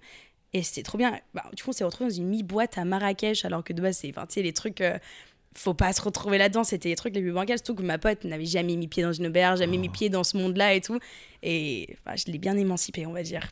[0.53, 1.19] Et c'était trop bien.
[1.35, 3.99] Bah, du coup, on s'est retrouvés dans une mi-boîte à Marrakech, alors que de base,
[3.99, 4.81] c'est, les trucs.
[4.81, 4.99] euh,
[5.55, 6.65] faut pas se retrouver là-dedans.
[6.65, 7.59] C'était les trucs les plus bancals.
[7.59, 10.25] Surtout que ma pote n'avait jamais mis pied dans une auberge, jamais mis pied dans
[10.25, 10.99] ce monde-là et tout.
[11.43, 13.43] Et enfin, je l'ai bien émancipé, on va dire.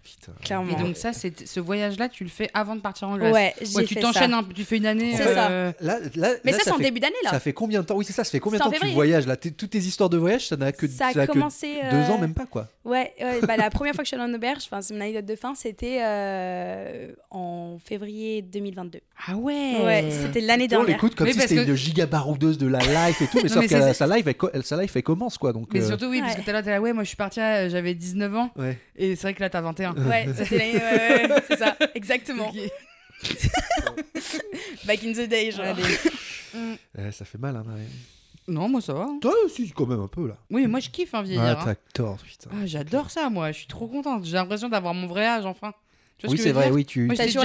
[0.43, 0.77] Clairement.
[0.77, 3.33] Et donc ça, c'est ce voyage-là, tu le fais avant de partir en Grèce.
[3.33, 5.15] Ouais, j'ai tu t'enchaînes, un- tu fais une année.
[5.17, 5.51] C'est ça.
[5.51, 7.31] euh, Là, là, Mais là, ça, c'est en fait- début d'année, là.
[7.31, 8.93] Ça fait combien de temps Oui, c'est ça, ça fait combien de temps que tu
[8.93, 11.27] voyages là T'es- Toutes tes histoires de voyage, ça n'a que, Ça a ça a
[11.27, 12.67] que commencé, deux euh, ans, même pas quoi.
[12.85, 15.01] Ouais, ouais, bah, la première fois que je suis allée en auberge, enfin, c'est mon
[15.01, 19.01] anecdote de fin, c'était euh, en février 2022.
[19.29, 19.77] Ah ouais.
[19.85, 20.89] Ouais, c'était l'année On dernière.
[20.89, 23.49] l'écoute comme Oui, si c'était que- une giga baroudeuse de la life et tout, mais
[23.49, 25.53] sauf mais que sa life, elle, co- elle- sa life, elle commence quoi.
[25.53, 26.41] Donc, Mais euh, surtout, oui, parce Ouais.
[26.41, 28.51] que t'es là, t'es là, ouais, moi je suis partie, euh, j'avais 19 ans.
[28.57, 28.79] ouais.
[28.97, 29.95] Et c'est vrai que là, t'as 21.
[29.95, 30.75] Ouais, c'était l'année.
[30.75, 32.53] Ouais, ouais, ouais, c'est ça, exactement.
[34.87, 35.77] Back in the day, genre.
[36.97, 37.83] Ouais, ça fait mal, hein, Marie.
[38.49, 39.03] Non, moi ça va.
[39.03, 39.19] hein.
[39.21, 40.37] Toi aussi, quand même un peu là.
[40.51, 41.61] Oui, mais moi je kiffe un Ah, vieillard.
[41.69, 41.75] hein.
[41.75, 42.51] t'as tort, putain.
[42.53, 43.51] Ah, j'adore ça, moi.
[43.51, 44.25] Je suis trop contente.
[44.25, 45.73] J'ai l'impression d'avoir mon vrai âge enfin.
[46.19, 47.39] Tu vois Oui, c'est vrai, oui, tu, Moi, déjà- tu,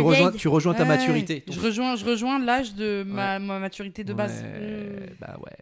[0.00, 0.40] rejoins, vieille.
[0.40, 1.44] tu rejoins ta Ouais, maturité.
[1.48, 4.42] Je rejoins, je rejoins l'âge de ma, ma maturité de base.
[4.42, 5.06] Ouais, Mm.
[5.20, 5.52] Bah ouais,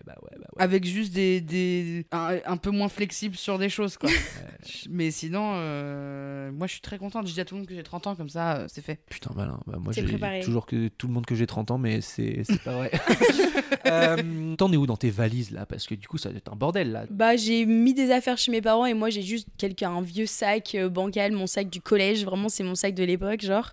[0.57, 0.63] ouais.
[0.63, 4.11] Avec juste des, des un, un peu moins flexible sur des choses, quoi.
[4.91, 7.27] Mais sinon, euh, moi je suis très contente.
[7.27, 9.01] Je dis à tout le monde que j'ai 30 ans, comme ça, euh, c'est fait.
[9.09, 9.61] Putain, malin.
[9.67, 10.05] Bah, moi, j'ai
[10.43, 12.91] toujours que tout le monde que j'ai 30 ans, mais c'est c'est pas vrai.
[13.87, 15.67] euh, T'en es où dans tes valises là?
[15.67, 17.05] Parce que du coup, ça doit être un bordel là.
[17.11, 20.27] Bah, j'ai mis des affaires chez mes parents et moi, j'ai juste quelqu'un, un vieux
[20.27, 22.25] sac bancal, mon sac du collège.
[22.25, 23.73] Vraiment, c'est mon sac de l'époque, genre.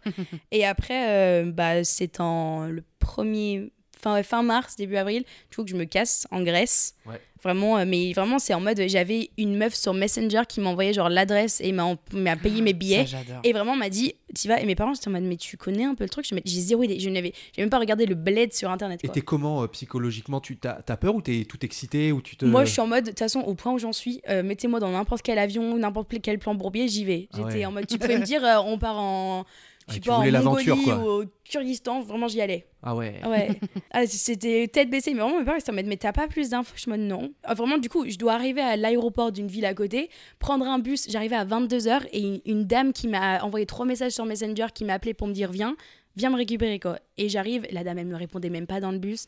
[0.51, 3.71] et après, euh, bah, c'est en le premier.
[4.01, 6.95] Fin, fin mars, début avril, du coup que je me casse en Grèce.
[7.05, 7.19] Ouais.
[7.43, 11.09] Vraiment, euh, mais vraiment, c'est en mode, j'avais une meuf sur Messenger qui m'envoyait genre
[11.09, 13.07] l'adresse et m'a m'a payé mes billets.
[13.07, 13.17] Ça.
[13.43, 14.59] Et vraiment, m'a dit, tu vas.
[14.61, 16.25] Et mes parents, j'étais en mode, mais tu connais un peu le truc?
[16.45, 16.99] J'ai zéro idée.
[16.99, 18.99] Je n'avais j'ai même pas regardé le bled sur internet.
[19.03, 19.13] Et quoi.
[19.13, 20.41] t'es comment euh, psychologiquement?
[20.41, 22.87] Tu t'as t'as peur ou t'es tout excité ou tu te Moi, je suis en
[22.87, 25.77] mode, de toute façon, au point où j'en suis, euh, mettez-moi dans n'importe quel avion,
[25.77, 27.29] n'importe quel plan bourbier, j'y vais.
[27.33, 27.65] Ah J'étais ouais.
[27.65, 29.45] en mode, tu pouvais me dire, euh, on part en.
[29.89, 30.97] Je Ah, sais tu pas, en Mongolie quoi.
[30.97, 32.65] ou au Kyrgyzstan, vraiment, j'y allais.
[32.83, 33.15] Ah ouais.
[33.23, 33.49] Ah Ouais.
[33.91, 36.49] Ah, c'était tête baissée, mais vraiment, mes parents, ils en mode, mais t'as pas plus
[36.49, 36.73] d'infos?
[36.75, 37.31] Je en mode, non.
[37.43, 40.79] Ah, vraiment, du coup, je dois arriver à l'aéroport d'une ville à côté, prendre un
[40.79, 44.67] bus, j'arrivais à 22h, et une, une dame qui m'a envoyé trois messages sur Messenger,
[44.73, 45.75] qui m'a appelé pour me dire, viens,
[46.15, 46.99] viens me récupérer, quoi.
[47.17, 49.25] Et j'arrive, la dame, elle me répondait même pas dans le bus.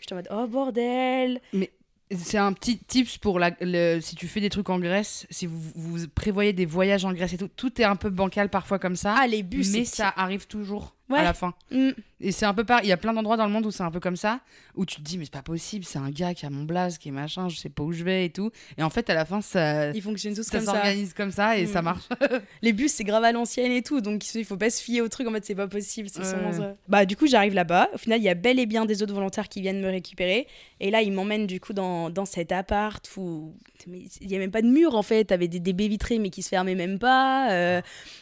[0.00, 1.40] J'étais en mode, oh bordel.
[2.16, 5.46] C'est un petit tips pour la, le- si tu fais des trucs en Grèce, si
[5.46, 8.78] vous, vous prévoyez des voyages en Grèce et tout, tout est un peu bancal parfois
[8.80, 9.14] comme ça.
[9.16, 11.54] Ah, les bus, mais ça arrive toujours à la fin.
[11.70, 11.90] Mm.
[12.20, 12.86] Et c'est un peu pareil.
[12.86, 14.40] Il y a plein d'endroits dans le monde où c'est un peu comme ça,
[14.74, 16.98] où tu te dis, mais c'est pas possible, c'est un gars qui a mon blaze,
[16.98, 18.50] qui est machin, je sais pas où je vais et tout.
[18.76, 20.72] Et en fait, à la fin, ça, Ils fonctionnent tous ça comme ça.
[20.74, 21.72] s'organise comme ça et Mm.
[21.72, 22.04] ça marche.
[22.62, 25.08] Les bus, c'est grave à l'ancienne et tout, donc il faut pas se fier au
[25.08, 26.74] truc en mode c'est pas possible, c'est Ouais.
[26.88, 27.88] Bah, du coup, j'arrive là-bas.
[27.94, 30.46] Au final, il y a bel et bien des autres volontaires qui viennent me récupérer.
[30.80, 33.54] Et là, ils m'emmènent du coup dans, dans cet appart où
[33.86, 35.24] il y a même pas de mur en fait.
[35.24, 37.50] T'avais des, des baies vitrées mais qui se fermaient même pas.
[37.52, 37.80] euh,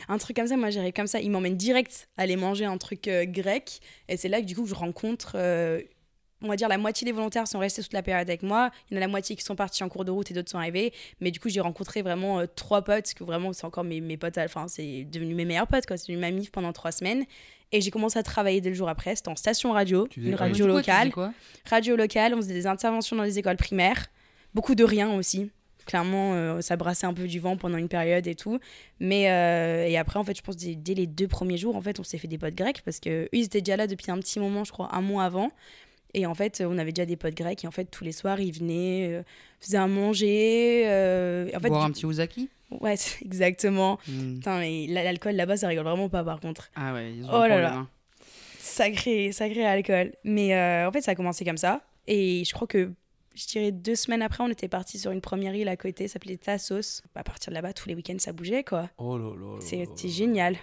[0.08, 1.20] un truc comme ça, moi j'arrive comme ça.
[1.20, 3.80] Ils m'emmènent direct aller manger un truc euh, grec.
[4.08, 5.32] Et c'est là que du coup, je rencontre.
[5.34, 5.80] euh,
[6.40, 8.70] on va dire la moitié des volontaires sont restés toute la période avec moi.
[8.88, 10.50] Il y en a la moitié qui sont partis en cours de route et d'autres
[10.50, 10.92] sont arrivés.
[11.20, 14.16] Mais du coup, j'ai rencontré vraiment euh, trois potes, que vraiment, c'est encore mes, mes
[14.16, 15.96] potes, enfin, c'est devenu mes meilleurs potes, quoi.
[15.96, 17.24] C'est devenu ma mif pendant trois semaines.
[17.72, 19.16] Et j'ai commencé à travailler dès le jour après.
[19.16, 21.10] C'était en station radio, une radio locale.
[21.12, 21.32] quoi?
[21.68, 24.06] Radio locale, on faisait des interventions dans les écoles primaires.
[24.54, 25.50] Beaucoup de rien aussi.
[25.88, 28.60] Clairement, euh, ça brassait un peu du vent pendant une période et tout.
[29.00, 31.80] Mais, euh, et après, en fait, je pense dès, dès les deux premiers jours, en
[31.80, 34.10] fait, on s'est fait des potes grecs parce que eux, ils étaient déjà là depuis
[34.12, 35.50] un petit moment, je crois, un mois avant.
[36.14, 37.64] Et en fait, on avait déjà des potes grecs.
[37.64, 39.22] Et en fait, tous les soirs, ils venaient, euh,
[39.60, 40.82] faisaient à manger.
[40.86, 43.98] euh, et en fait, Boire du- un petit ouzaki Ouais, exactement.
[44.06, 44.34] Mm.
[44.34, 46.70] Putain, mais l- l'alcool là-bas, ça rigole vraiment pas, par contre.
[46.76, 47.72] Ah ouais, ils ont Oh un là là.
[47.74, 47.88] hein.
[48.58, 50.12] Sacré, sacré alcool.
[50.24, 51.80] Mais euh, en fait, ça a commencé comme ça.
[52.06, 52.90] Et je crois que,
[53.38, 56.14] je dirais deux semaines après, on était parti sur une première île à côté, ça
[56.14, 57.02] s'appelait Tassos.
[57.14, 58.90] À partir de là-bas, tous les week-ends, ça bougeait, quoi.
[58.98, 60.56] Oh là là C'était génial.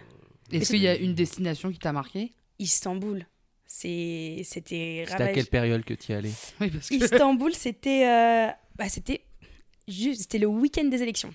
[0.51, 2.31] Est-ce qu'il y a une destination qui t'a marqué?
[2.59, 3.25] Istanbul.
[3.65, 6.95] C'est- C'était C'était à quelle période que tu y allais Oui, parce que.
[6.95, 9.21] Istanbul, c'était euh, bah, c'était
[9.87, 11.33] juste c'était le week-end des élections.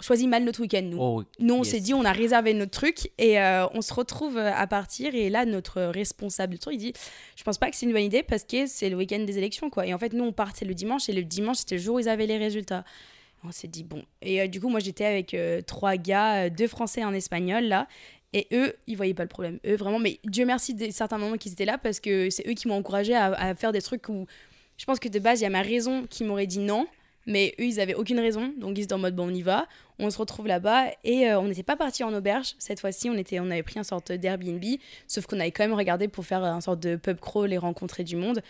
[0.00, 0.98] Choisit mal notre week-end, nous.
[1.00, 1.72] Oh, Nous, on yes.
[1.72, 5.14] s'est dit, on a réservé notre truc et euh, on se retrouve euh, à partir.
[5.14, 6.92] Et là, notre responsable du truc, il dit
[7.36, 9.70] Je pense pas que c'est une bonne idée parce que c'est le week-end des élections.
[9.70, 9.86] quoi.
[9.86, 11.98] Et en fait, nous, on partait le dimanche et le dimanche, c'était le jour où
[11.98, 12.84] ils avaient les résultats.
[13.44, 14.02] On s'est dit Bon.
[14.22, 17.64] Et euh, du coup, moi, j'étais avec euh, trois gars, deux français et un espagnol,
[17.64, 17.88] là.
[18.32, 19.58] Et eux, ils voyaient pas le problème.
[19.66, 22.52] Eux, vraiment, mais Dieu merci des certains moments qu'ils étaient là parce que c'est eux
[22.52, 24.26] qui m'ont encouragé à, à faire des trucs où
[24.76, 26.86] je pense que de base, il y a ma raison qui m'aurait dit non.
[27.28, 28.54] Mais eux, ils avaient aucune raison.
[28.56, 29.66] Donc, ils étaient en mode bon, on y va.
[29.98, 30.86] On se retrouve là-bas.
[31.04, 32.54] Et euh, on n'était pas parti en auberge.
[32.58, 34.64] Cette fois-ci, on, était, on avait pris un sorte d'Airbnb.
[35.06, 38.02] Sauf qu'on avait quand même regardé pour faire un sorte de pub crawl et rencontrer
[38.02, 38.40] du monde.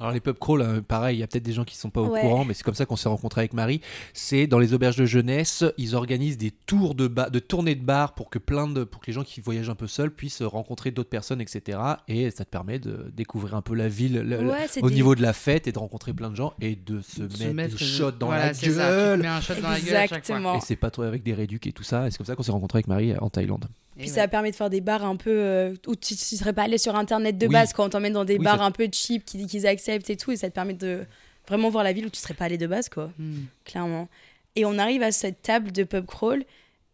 [0.00, 2.00] Alors les pub crawls, euh, pareil, il y a peut-être des gens qui sont pas
[2.00, 2.22] au Ouais.
[2.22, 3.82] courant, mais c'est comme ça qu'on s'est rencontrés avec Marie.
[4.14, 7.84] C'est dans les auberges de jeunesse, ils organisent des tours de ba- de tournées de
[7.84, 10.40] bar pour que plein de, pour que les gens qui voyagent un peu seuls puissent
[10.42, 11.78] rencontrer d'autres personnes, etc.
[12.08, 15.14] Et ça te permet de découvrir un peu la ville le- Ouais, au des- niveau
[15.14, 17.84] de la fête et de rencontrer plein de gens et de se, mettre, mettre des
[17.84, 19.20] shots dans voilà, la c'est ça, tu te gueule.
[19.20, 20.16] mets un shot dans la gueule à chaque fois.
[20.18, 20.56] Exactement.
[20.56, 22.06] Et c'est pas trop avec des réducs et tout ça.
[22.06, 23.66] Et c'est comme ça qu'on s'est rencontrés avec Marie en Thaïlande.
[24.00, 26.54] Et Puis ça permet de faire des bars un peu euh, où tu ne serais
[26.54, 29.24] pas allé sur internet de base quand on t'emmène dans des bars un peu cheap
[29.26, 31.04] qui qu'ils acceptent et tout et ça te permet de
[31.46, 33.10] vraiment voir la ville où tu serais pas allé de base quoi.
[33.18, 33.42] Hmm.
[33.64, 34.08] clairement.
[34.56, 36.44] Et on arrive à cette table de pub crawl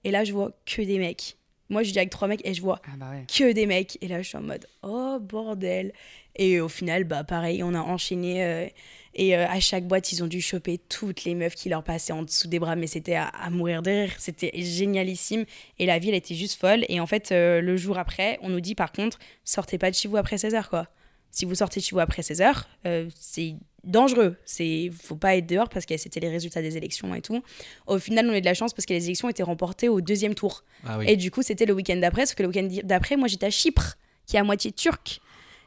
[0.03, 1.37] et là je vois que des mecs.
[1.69, 3.25] Moi je dis avec trois mecs et je vois Ah bah ouais.
[3.33, 3.99] que des mecs.
[4.01, 5.93] Et là je suis en mode oh bordel.
[6.35, 8.67] Et au final bah pareil on a enchaîné euh,
[9.17, 12.13] et euh, à chaque boîte ils ont dû choper toutes les meufs qui leur passaient
[12.13, 14.13] en dessous des bras mais c'était à, à mourir de rire.
[14.19, 15.45] C'était génialissime.
[15.79, 16.85] Et la ville était juste folle.
[16.89, 19.97] Et en fait euh, le jour après on nous dit par contre sortez pas de
[19.97, 20.87] chez vous après 16h quoi.
[21.31, 22.65] Si vous sortez de chez vous après 16h
[23.15, 23.57] c'est
[23.87, 24.37] dangereux.
[24.45, 27.43] C'est faut pas être dehors parce que c'était les résultats des élections et tout.
[27.87, 30.01] Au final on a eu de la chance parce que les élections étaient remportées au
[30.01, 30.65] deuxième tour.
[30.85, 31.07] Ah oui.
[31.09, 33.51] et du coup, c'était le week-end d'après, parce que le week-end d'après, moi, j'étais à
[33.51, 33.97] Chypre,
[34.27, 35.21] qui est à moitié turc.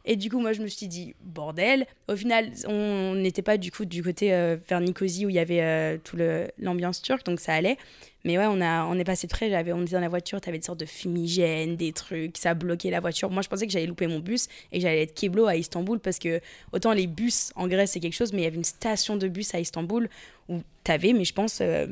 [0.06, 1.86] Et du coup, moi, je me suis dit, bordel.
[2.08, 5.40] Au final, on n'était pas du coup du côté euh, vers Nicosie où il y
[5.40, 6.18] avait euh, tout
[6.58, 7.78] l'ambiance turque, donc ça allait.
[8.26, 10.58] Mais ouais, on, a, on est passé de près, on était dans la voiture, t'avais
[10.58, 13.30] des sortes de fumigènes, des trucs, ça bloquait la voiture.
[13.30, 16.20] Moi, je pensais que j'allais louper mon bus et j'allais être keblo à Istanbul parce
[16.20, 16.42] que
[16.74, 19.28] autant les bus en Grèce, c'est quelque chose, mais il y avait une station de
[19.28, 20.10] bus à Istanbul
[20.50, 21.88] où t'avais, mais je pense, euh,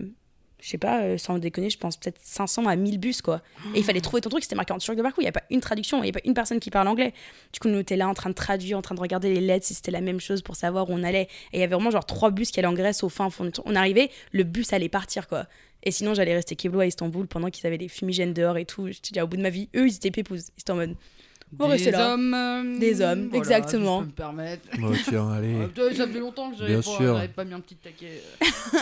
[0.60, 3.42] je sais pas, euh, sans déconner, je pense peut-être 500 à 1000 bus, quoi.
[3.76, 5.34] Et il fallait trouver ton truc, c'était marqué en turc de parcours, il n'y a
[5.34, 7.14] pas une traduction, il n'y a pas une personne qui parle anglais.
[7.54, 9.42] Du coup, nous, on était là en train de traduire, en train de regarder les
[9.42, 11.28] lettres, si c'était la même chose pour savoir où on allait.
[11.54, 13.52] Et il y avait vraiment genre trois bus qui allaient en Grèce au fin fond.
[13.66, 15.46] On arrivait, le bus allait partir, quoi.
[15.84, 18.88] Et sinon, j'allais rester keblo à Istanbul pendant qu'ils avaient des fumigènes dehors et tout.
[18.88, 19.70] J'étais déjà au bout de ma vie.
[19.76, 20.48] Eux, ils étaient pépouses.
[20.58, 20.96] Ils étaient en mode.
[21.60, 22.14] On Des là.
[22.14, 22.34] hommes.
[22.34, 24.00] euh, Des hommes, voilà, exactement.
[24.00, 24.68] si je peux me permettre.
[24.84, 25.68] Oh, tiens, allez.
[25.68, 28.22] Putain, ça fait longtemps que j'avais pas, pas mis un petit taquet.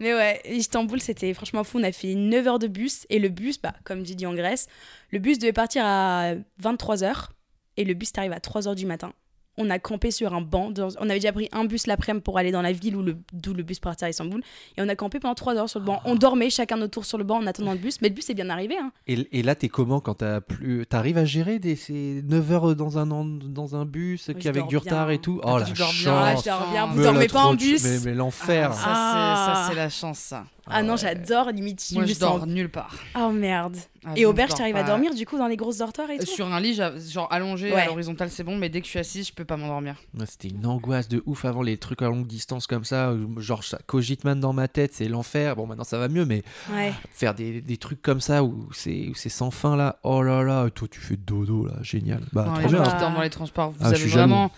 [0.00, 1.78] Mais ouais, Istanbul, c'était franchement fou.
[1.78, 3.06] On a fait 9 heures de bus.
[3.10, 4.66] Et le bus, bah, comme j'ai dit en Grèce,
[5.10, 7.28] le bus devait partir à 23h.
[7.76, 9.12] Et le bus arrive à 3h du matin.
[9.56, 10.70] On a campé sur un banc.
[10.70, 13.16] dans- On avait déjà pris un bus l'après-midi pour aller dans la ville où le...
[13.32, 14.40] d'où le bus partait à Istanbul.
[14.76, 16.00] Et on a campé pendant 3 heures sur le banc.
[16.04, 18.00] On dormait chacun notre tour sur le banc en attendant le bus.
[18.02, 18.76] Mais le bus est bien arrivé.
[18.76, 18.90] Hein.
[19.06, 20.84] Et, et là, t'es comment quand t'as plus.
[20.86, 24.66] T'arrives à gérer des, ces 9 heures dans un, en- dans un bus qui avec
[24.66, 25.14] du retard bien.
[25.14, 25.40] et tout?
[25.44, 26.14] Ah, Oh tu la dors bien.
[26.16, 26.86] Ah, chance je dors bien.
[26.86, 27.84] Vous Mais dormez pas en bus?
[27.84, 29.44] Mais, mais l'enfer Ah, ça, Ah.
[29.46, 30.44] c'est- ça, c'est la chance, ça.
[30.66, 30.98] Ah non, ouais.
[30.98, 31.50] j'adore.
[31.50, 32.94] Limite, Moi, je dors sens- nulle part.
[33.20, 33.76] Oh merde.
[34.06, 34.88] Ah, et auberge, t'arrives à pas.
[34.88, 36.26] dormir du coup dans les grosses dortoirs et Euh, tout?
[36.26, 37.80] Sur un lit, genre allongé Ouais.
[37.82, 39.96] à l'horizontale, c'est bon, mais dès que je suis assise, je peux pas m'endormir.
[40.18, 43.14] Ouais, C'était une angoisse de ouf avant les trucs à longue distance comme ça.
[43.38, 45.56] Genre, ça cogite man dans ma tête, c'est l'enfer.
[45.56, 46.42] Bon, maintenant ça va mieux, mais
[46.72, 46.92] Ouais.
[47.10, 49.98] faire des, des trucs comme ça où c'est où c'est sans fin là.
[50.02, 52.22] Oh là là, et toi tu fais dodo là, génial.
[52.32, 52.82] Bah, Non, trop bien.
[52.82, 54.50] dorment dans les transports, vous Ah, je avez vraiment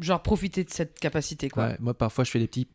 [0.00, 1.66] genre profité de cette capacité quoi.
[1.66, 2.66] Ouais, moi parfois je fais des petits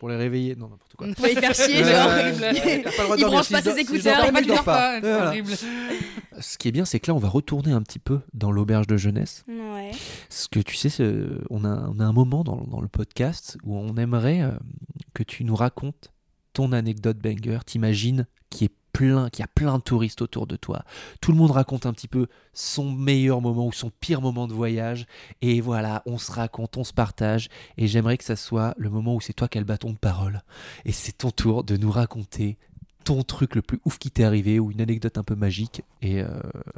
[0.00, 0.56] pour les réveiller.
[0.56, 1.06] Non, n'importe quoi.
[1.14, 2.08] Pour les faire chier, Ouais, genre.
[2.08, 2.82] de Il
[3.20, 3.26] dormir.
[3.28, 4.98] branche pas ses écouteurs, il dors pas.
[5.26, 5.52] horrible.
[6.40, 8.86] Ce qui est bien, c'est que là, on va retourner un petit peu dans l'auberge
[8.86, 9.44] de jeunesse.
[9.46, 9.90] Ouais.
[10.30, 11.12] Ce que tu sais, c'est,
[11.50, 14.50] on, a, on a un moment dans, dans le podcast où on aimerait euh,
[15.14, 16.12] que tu nous racontes
[16.54, 17.58] ton anecdote banger.
[17.66, 20.84] T'imagines qu'il y ait plein, qu'il y a plein de touristes autour de toi.
[21.22, 24.52] Tout le monde raconte un petit peu son meilleur moment ou son pire moment de
[24.52, 25.06] voyage.
[25.40, 27.48] Et voilà, on se raconte, on se partage.
[27.78, 29.96] Et j'aimerais que ça soit le moment où c'est toi qui as le bâton de
[29.96, 30.42] parole.
[30.84, 32.58] Et c'est ton tour de nous raconter
[33.04, 35.82] ton truc le plus ouf qui t'est arrivé ou une anecdote un peu magique.
[36.02, 36.28] Et, euh,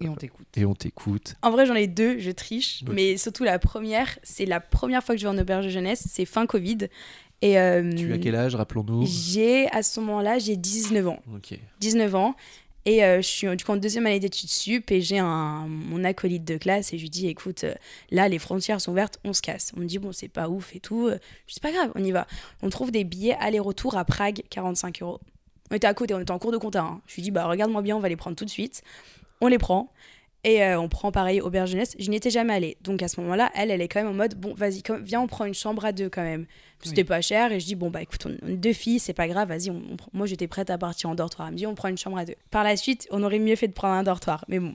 [0.00, 0.46] Et on t'écoute.
[0.56, 1.34] et on t'écoute.
[1.42, 2.84] En vrai, j'en ai deux, je triche.
[2.88, 6.06] Mais surtout, la première, c'est la première fois que je vais en auberge de jeunesse,
[6.08, 6.88] c'est fin Covid.
[7.43, 11.18] Et euh, Tu as quel âge, rappelons-nous J'ai, à ce moment-là, j'ai 19 ans.
[11.34, 11.59] Ok.
[11.80, 12.34] 19 ans.
[12.84, 16.03] Et euh, je suis du coup en deuxième année d'études sup et j'ai un, mon
[16.03, 17.74] acolyte de classe et je lui dis écoute, euh,
[18.11, 19.70] là les frontières sont ouvertes, on se casse.
[19.76, 21.07] On me dit bon, c'est pas ouf et tout.
[21.07, 21.12] Euh,
[21.47, 22.26] Je dis c'est pas grave, on y va.
[22.61, 25.20] On trouve des billets aller-retour à Prague, 45 euros.
[25.70, 26.82] On était à côté, on était en cours de compta.
[26.82, 27.01] hein.
[27.07, 28.82] Je lui dis bah regarde-moi bien, on va les prendre tout de suite.
[29.40, 29.93] On les prend.
[30.45, 31.95] Et euh, on prend pareil auberge jeunesse.
[32.01, 32.76] Je n'y étais jamais allée.
[32.80, 35.28] Donc à ce moment-là, elle, elle est quand même en mode bon, vas-y, viens, on
[35.28, 36.47] prend une chambre à deux quand même.
[36.82, 37.07] C'était Oui.
[37.07, 37.53] pas cher.
[37.53, 39.70] Et je dis bon, bah écoute, on, on est deux filles, c'est pas grave, vas-y.
[39.70, 39.80] On,
[40.12, 41.47] Moi, j'étais prête à partir en dortoir.
[41.47, 42.34] Elle me dit on prend une chambre à deux.
[42.51, 44.45] Par la suite, on aurait mieux fait de prendre un dortoir.
[44.49, 44.74] Mais bon.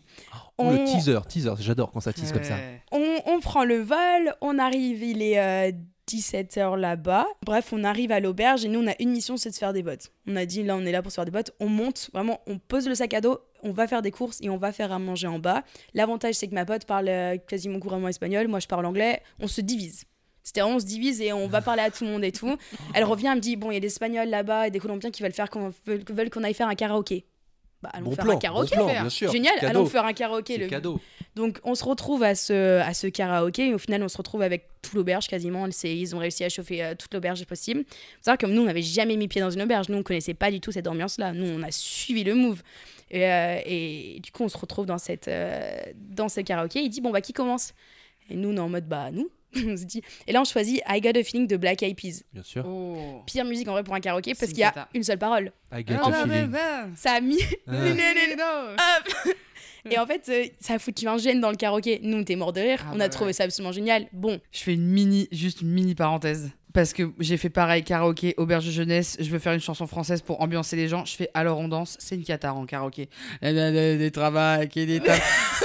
[0.57, 2.55] Oh, le On- teaser, teaser, j'adore quand ça tease comme ça.
[2.93, 5.73] On, on prend le vol, on arrive, il est
[6.09, 7.25] 17h là-bas.
[7.45, 9.73] Bref, on arrive à l'auberge et nous, on a une mission, c'est de se faire
[9.73, 10.11] des bottes.
[10.25, 11.51] On a dit, là, on est là pour se faire des bottes.
[11.59, 14.49] On monte, vraiment, on pose le sac à dos, on va faire des courses et
[14.49, 15.63] on va faire à manger en bas.
[15.93, 19.21] L'avantage, c'est que ma pote parle euh, quasiment couramment espagnol, moi, je parle anglais.
[19.39, 20.05] On se divise.
[20.55, 22.55] Vraiment, on se divise et on va parler à tout le monde et tout.
[22.93, 25.11] Elle revient, elle me dit, bon, il y a des Espagnols là-bas et des Colombiens
[25.11, 27.25] qui veulent faire qu'on veulent qu'on aille faire un karaoké.
[27.81, 28.75] Bah, allons Bon faire plan, un karaoké.
[28.75, 29.31] bon plan, bien sûr.
[29.31, 29.67] Génial, Cadeau.
[29.79, 30.53] allons faire un karaoké.
[30.55, 30.67] C'est Le...
[30.67, 30.99] cadeau.
[31.35, 34.41] Donc on se retrouve à ce, à ce karaoké et au final on se retrouve
[34.41, 35.67] avec toute l'auberge quasiment.
[35.69, 37.83] C'est- Ils ont réussi à chauffer euh, toute l'auberge possible.
[37.87, 39.89] Faut savoir que nous on n'avait jamais mis pied dans une auberge.
[39.89, 41.33] Nous on connaissait pas du tout cette ambiance-là.
[41.33, 42.63] Nous on a suivi le move.
[43.11, 46.79] Et, euh, et du coup on se retrouve dans, cette, euh, dans ce karaoké.
[46.81, 47.73] Il dit bon bah qui commence?
[48.31, 49.29] Et nous on est en mode bah nous.
[49.67, 50.01] on se dit.
[50.27, 52.23] Et là on choisit I Got a Feeling de Black Eyed Peas.
[52.33, 52.65] Bien sûr.
[52.67, 53.21] Oh.
[53.25, 55.51] Pire musique en vrai pour un karaoké parce qu'il y a une seule parole.
[55.73, 56.47] I got Ah, a bah, feeling.
[56.51, 57.39] bah, Ça a mis.
[57.67, 57.73] Ah.
[58.97, 59.33] Hop
[59.89, 61.99] Et en fait, euh, ça a foutu un gêne dans le karaoké.
[62.03, 62.83] Nous, on était morts de rire.
[62.85, 63.33] Ah on bah a trouvé ouais.
[63.33, 64.07] ça absolument génial.
[64.11, 66.49] Bon, Je fais une mini, juste une mini parenthèse.
[66.77, 69.17] Parce que j'ai fait pareil, karaoké, auberge jeunesse.
[69.19, 71.05] Je veux faire une chanson française pour ambiancer les gens.
[71.05, 71.97] Je fais alors on danse.
[71.99, 73.09] C'est une catar en karaoké.
[73.41, 75.01] Des travaux, des.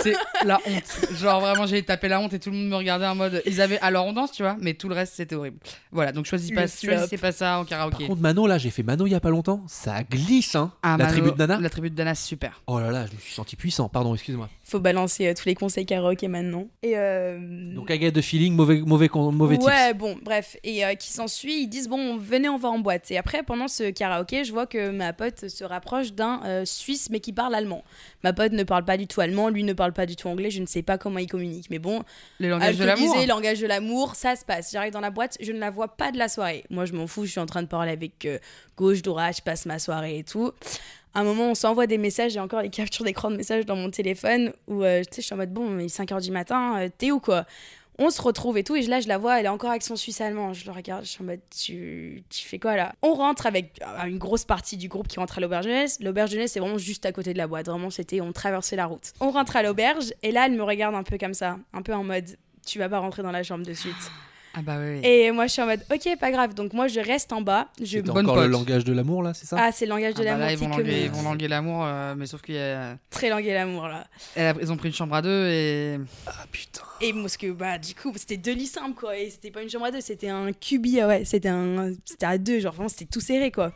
[0.02, 0.14] C'est
[0.46, 1.10] la honte.
[1.20, 3.42] Genre vraiment, j'ai tapé la honte et tout le monde me regardait en mode.
[3.44, 4.56] Ils avaient alors on danse, tu vois.
[4.58, 5.58] Mais tout le reste, c'était horrible.
[5.90, 8.06] Voilà, donc choisis pas, choisissez pas ça en Par karaoké.
[8.06, 9.62] contre, Mano, là, j'ai fait Mano il y a pas longtemps.
[9.66, 10.72] Ça glisse, hein.
[10.82, 11.60] Ah, la Mano, tribu de Nana.
[11.60, 12.62] La tribu de Dana, c'est super.
[12.66, 13.90] Oh là là, je me suis senti puissant.
[13.90, 14.48] Pardon, excuse-moi.
[14.72, 16.66] Faut balancer euh, tous les conseils karaoké maintenant.
[16.82, 17.38] Et euh,
[17.74, 19.66] Donc, I got a feeling, mauvais, mauvais, mauvais tips.
[19.66, 20.56] ouais, bon, bref.
[20.64, 23.10] Et euh, qui s'ensuit, ils disent bon, venez, on va en boîte.
[23.10, 27.08] Et après, pendant ce karaoké, je vois que ma pote se rapproche d'un euh, Suisse,
[27.10, 27.84] mais qui parle allemand.
[28.24, 30.50] Ma pote ne parle pas du tout allemand, lui ne parle pas du tout anglais.
[30.50, 32.02] Je ne sais pas comment il communique, mais bon,
[32.40, 33.16] Les langages de l'amour.
[33.26, 34.72] Langage de l'amour, ça se passe.
[34.72, 36.64] J'arrive dans la boîte, je ne la vois pas de la soirée.
[36.70, 38.38] Moi, je m'en fous, je suis en train de parler avec euh,
[38.76, 40.52] gauche, droite, je passe ma soirée et tout.
[41.14, 43.76] À un moment, on s'envoie des messages, j'ai encore les captures d'écran de messages dans
[43.76, 46.88] mon téléphone où, euh, je suis en mode, bon, il est 5h du matin, euh,
[46.96, 47.44] t'es où quoi?
[47.98, 49.96] On se retrouve et tout, et là je la vois, elle est encore avec son
[49.96, 50.54] suisse allemand.
[50.54, 52.94] Je le regarde, je suis en mode, tu, tu fais quoi là?
[53.02, 55.98] On rentre avec euh, une grosse partie du groupe qui rentre à l'auberge jeunesse.
[56.00, 57.66] L'auberge jeunesse, c'est vraiment juste à côté de la boîte.
[57.66, 59.12] Vraiment, c'était, on traversait la route.
[59.20, 61.92] On rentre à l'auberge, et là elle me regarde un peu comme ça, un peu
[61.92, 64.10] en mode, tu vas pas rentrer dans la chambre de suite.
[64.54, 64.98] Ah bah oui.
[64.98, 65.06] oui.
[65.06, 66.54] Et moi je suis en mode, ok, pas grave.
[66.54, 67.68] Donc moi je reste en bas.
[67.80, 67.98] Je...
[68.04, 69.56] C'est encore le langage de l'amour, là, c'est ça?
[69.58, 70.46] Ah, c'est le langage de Ah bah l'amour.
[70.46, 71.12] là, ils vont languer, ils communique.
[71.12, 72.96] vont languer l'amour, euh, mais sauf qu'il y a...
[73.10, 74.06] Très languer l'amour là.
[74.36, 75.98] elle a- Ils ont pris une chambre à deux et...
[76.26, 76.82] Ah putain.
[77.00, 79.16] Et parce que bah du coup c'était deux lits simples quoi.
[79.18, 82.26] Et c'était pas une chambre à deux, c'était un cubi, ah ouais, c'était un, c'était
[82.26, 83.72] à deux, genre vraiment c'était tout serré quoi.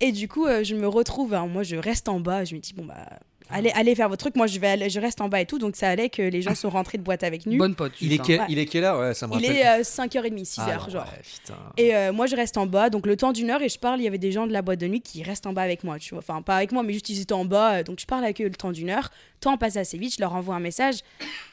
[0.00, 2.60] Et du coup euh, je me retrouve, alors, moi je reste en bas, je me
[2.60, 3.06] dis bon bah
[3.52, 5.58] allez allez faire votre truc, moi je vais aller, je reste en bas et tout,
[5.58, 7.56] donc ça allait que les gens sont rentrés de boîte avec nu.
[7.58, 7.92] Bonne pote.
[8.00, 8.40] Il est, Ouais.
[8.48, 11.04] il est quelle heure Ouais, ça me Il est euh, 5h30, 6h Ah, genre.
[11.04, 11.54] ouais.
[11.76, 14.00] Et euh, moi, je reste en bas, donc le temps d'une heure, et je parle.
[14.00, 15.84] Il y avait des gens de la boîte de nuit qui restent en bas avec
[15.84, 16.18] moi, tu vois.
[16.20, 18.40] Enfin, pas avec moi, mais juste ils étaient en bas, euh, donc je parle avec
[18.40, 19.10] eux le temps d'une heure.
[19.34, 20.96] Le temps passe assez vite, je leur envoie un message.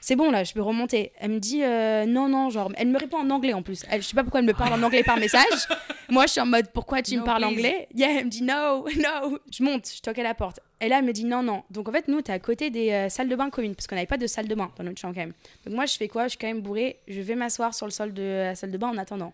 [0.01, 1.11] C'est bon, là, je peux remonter.
[1.19, 3.83] Elle me dit euh, non, non, genre, elle me répond en anglais en plus.
[3.89, 5.43] Elle, je sais pas pourquoi elle me parle en anglais par message.
[6.09, 7.51] moi, je suis en mode pourquoi tu No, me parles please.
[7.53, 7.87] anglais?
[7.95, 9.39] Yeah, elle me dit no, no.
[9.51, 10.59] Je monte, je toque à la porte.
[10.79, 11.63] Et là, elle me dit non, non.
[11.71, 13.95] Donc en fait, nous, t'es à côté des euh, salles de bain communes, parce qu'on
[13.95, 15.33] n'avait pas de salle de bain dans notre chambre quand même.
[15.65, 16.23] Donc moi, je fais quoi?
[16.25, 16.97] Je suis quand même bourrée.
[17.07, 19.33] Je vais m'asseoir sur le sol de la salle de bain en attendant.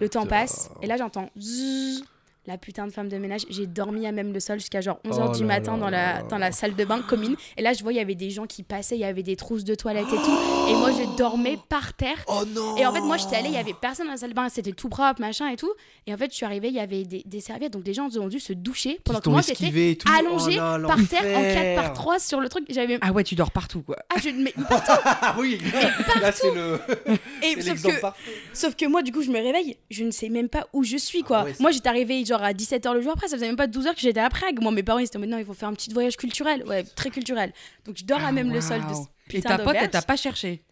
[0.00, 1.30] Le temps passe, et là j'entends
[2.46, 3.42] la putain de femme de ménage.
[3.50, 5.90] J'ai dormi à même le sol jusqu'à genre 11h Oh du là matin là dans
[5.90, 6.22] la, là.
[6.22, 7.36] dans la salle de bain commune.
[7.56, 9.36] Et là je vois, il y avait des gens qui passaient, il y avait des
[9.36, 10.38] trousses de toilettes et tout.
[10.68, 12.16] Et moi je dormais par terre.
[12.26, 14.30] Oh non Et en fait, moi j'étais allée, il y avait personne dans la salle
[14.30, 15.72] de bain, c'était tout propre, machin et tout.
[16.06, 18.08] Et en fait, je suis arrivée, il y avait des, des serviettes, donc les gens
[18.16, 21.54] ont dû se doucher pendant que moi j'étais allongée Oh là, par terre en 4
[21.54, 21.82] l'enfer.
[21.82, 22.64] par 3 sur le truc.
[22.70, 22.98] J'avais.
[23.00, 23.96] Ah ouais, tu dors partout quoi.
[24.10, 24.30] Ah, je...
[24.36, 25.58] mais- Ah oui,
[26.20, 26.80] là c'est le.
[27.42, 28.32] Et sauf que, parfait.
[28.52, 30.96] sauf que moi, du coup, je me réveille, je ne sais même pas où je
[30.96, 31.38] suis, quoi.
[31.40, 33.56] Ah ouais, c'est- moi, j'étais arrivée genre à 17h le jour après, ça faisait même
[33.56, 34.60] pas 12h que j'étais à Prague.
[34.62, 36.64] Moi, mes parents, ils étaient en mode non, il faut faire un petit voyage culturel.
[36.66, 37.52] Ouais, très culturel.
[37.86, 39.36] Donc, je dors à même le sol de ce Ah.
[39.36, 40.62] Et ta pote, elle t'a pas cherché.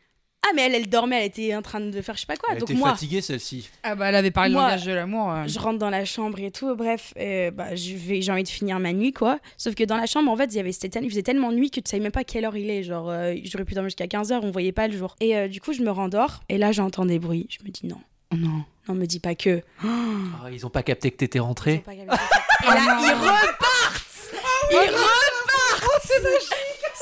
[0.43, 2.49] Ah, mais elle, elle dormait, elle était en train de faire je sais pas quoi.
[2.53, 3.69] Elle Donc, était moi, fatiguée celle-ci.
[3.83, 5.31] Ah bah elle avait parlé Moi, le langage de l'amour.
[5.31, 5.45] euh.
[5.47, 6.75] je rentre dans la chambre et tout.
[6.75, 9.39] Bref, euh, bah, je vais- j'ai envie de finir ma nuit, quoi.
[9.59, 11.81] Sauf que dans la chambre, en fait, il, y avait, il faisait tellement nuit que
[11.81, 12.83] tu savais même pas quelle heure il est.
[12.83, 15.15] Genre, euh, j'aurais pu dormir jusqu'à 15h, on voyait pas le jour.
[15.21, 16.41] Et euh, du coup, je me rendors.
[16.49, 17.47] Et là, j'entends des bruits.
[17.51, 18.01] Je me dis non.
[18.33, 18.65] Oh non.
[18.91, 19.63] Non, me dis pas que.
[19.85, 21.79] Ah, ils ont pas capté que t'étais Ils ont rentré.
[21.79, 22.03] pas capté.
[22.03, 24.31] Et là, ils repartent
[24.73, 26.11] Ils repartent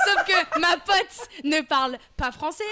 [0.04, 2.62] Sauf que ma pote ne parle pas français,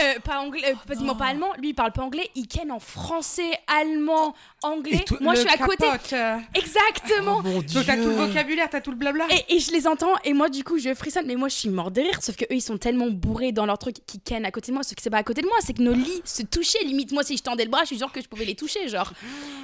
[0.00, 1.52] euh, pas anglais, euh, quasiment pas allemand.
[1.58, 2.28] Lui, il parle pas anglais.
[2.34, 4.34] Il ken en français, allemand,
[4.66, 5.04] anglais.
[5.20, 5.86] Moi, je suis à côté.
[5.86, 6.14] capote.
[6.54, 7.42] Exactement.
[7.42, 9.26] mon Donc t'as tout le vocabulaire, t'as tout le blabla.
[9.48, 11.68] Et, et je les entends et moi du coup je frissonne mais moi je suis
[11.68, 14.44] mort de rire sauf que eux ils sont tellement bourrés dans leur truc qu'ils ken
[14.44, 15.92] à côté de moi sauf que c'est pas à côté de moi c'est que nos
[15.92, 18.28] lits se touchaient limite moi si je tendais le bras je suis sûre que je
[18.28, 19.12] pouvais les toucher genre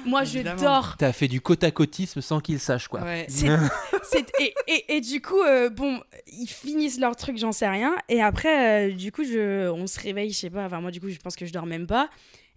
[0.05, 0.61] moi je Évidemment.
[0.61, 3.01] dors T'as fait du côte à côtisme sans qu'ils sachent quoi.
[3.01, 3.25] Ouais.
[3.29, 3.47] C'est-
[4.03, 7.95] c'est- et, et, et du coup, euh, bon, ils finissent leur truc, j'en sais rien.
[8.09, 10.65] Et après, euh, du coup, je, on se réveille, je sais pas.
[10.65, 12.09] Enfin, moi, du coup, je pense que je dors même pas.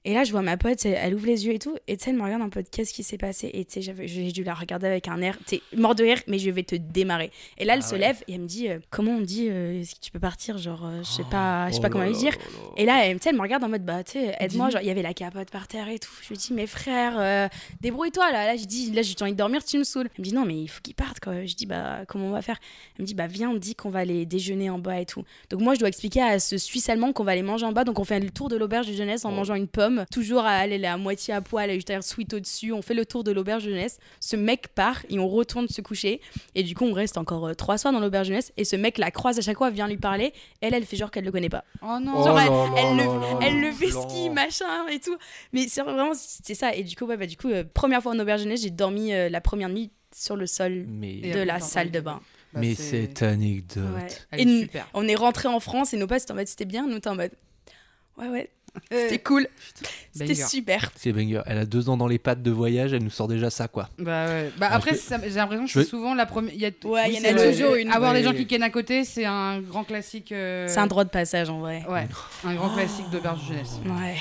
[0.08, 1.76] Et là, je vois ma pote, elle, ouvre les yeux et tout.
[1.88, 3.50] Et tu sais, elle me regarde un peu, qu'est-ce qui s'est passé?
[3.52, 6.38] Et tu sais, j'ai dû la regarder avec un air, tu mort de rire, mais
[6.38, 7.32] je vais te démarrer.
[7.58, 7.98] Et là, elle Ah se ouais.
[7.98, 10.58] lève et elle me dit, euh, comment on dit, euh, est-ce que tu peux partir?
[10.58, 12.34] Genre, euh, je sais pas, je sais Oh pas comment lui dire.
[12.76, 14.70] Et là, elle, tu sais, elle me regarde en mode, bah, tu sais, aide-moi.
[14.70, 16.12] Genre, il y avait la capote par terre et tout.
[16.22, 17.48] Je lui dis, mais frère, euh,
[17.80, 18.46] débrouille-toi là.
[18.46, 20.08] Là, je dis, là, j'ai envie de dormir, tu me saoules.
[20.14, 21.44] Elle me dit, non, mais il faut qu'il parte quoi.
[21.44, 22.60] Je dis, bah, comment on va faire?
[22.96, 25.24] Elle me dit, bah, viens, on dit qu'on va aller déjeuner en bas et tout.
[25.50, 27.82] Donc, moi, je dois expliquer à ce Suisse allemand qu'on va aller manger en bas.
[27.82, 29.34] Donc, on fait le tour de l'auberge de jeunesse en Oh.
[29.34, 29.95] mangeant une pomme.
[30.10, 32.72] Toujours à aller à moitié à poil, juste à sweet au-dessus.
[32.72, 33.98] On fait le tour de l'auberge jeunesse.
[34.20, 36.20] Ce mec part et on retourne se coucher.
[36.54, 38.52] Et du coup, on reste encore euh, trois soirs dans l'auberge jeunesse.
[38.56, 40.32] Et ce mec la croise à chaque fois, vient lui parler.
[40.60, 41.64] Elle, elle fait genre qu'elle le connaît pas.
[41.82, 42.12] Oh non.
[42.16, 45.16] Oh Genre, elle, elle le, elle fait ski, machin et tout.
[45.52, 46.74] Mais c'est vraiment, c'est ça.
[46.74, 49.12] Et du coup, ouais, bah, du coup, euh, première fois en auberge jeunesse, j'ai dormi
[49.12, 52.20] euh, la première nuit sur le sol Mais, de la salle de bain.
[52.54, 53.82] Bah, mais c'est- cette anecdote.
[53.94, 54.06] Ouais.
[54.30, 54.88] Elle Et est nous- super.
[54.94, 57.08] on est rentré en France et nos potes étaient en mode c'était bien, nous t'es
[57.10, 57.32] en mode
[58.16, 58.50] ouais, ouais,
[58.90, 59.48] c'était cool,
[60.12, 60.90] c'était super.
[60.96, 61.42] C'est banger.
[61.46, 63.88] Elle a deux ans dans les pattes de voyage, elle nous sort déjà ça, quoi.
[63.98, 64.50] Bah ouais.
[64.58, 66.52] Bah après, que- j'ai l'impression que je veux- c'est souvent la première.
[66.54, 67.90] il y a- Ouais, il y en a toujours une.
[67.90, 68.18] Avoir Ouais.
[68.18, 70.32] des gens qui kennent à côté, c'est un grand classique.
[70.32, 71.82] euh, C'est un droit de passage en vrai.
[71.88, 72.06] Ouais,
[72.44, 73.80] un grand classique d'auberge de jeunesse.
[73.86, 74.16] Ouais.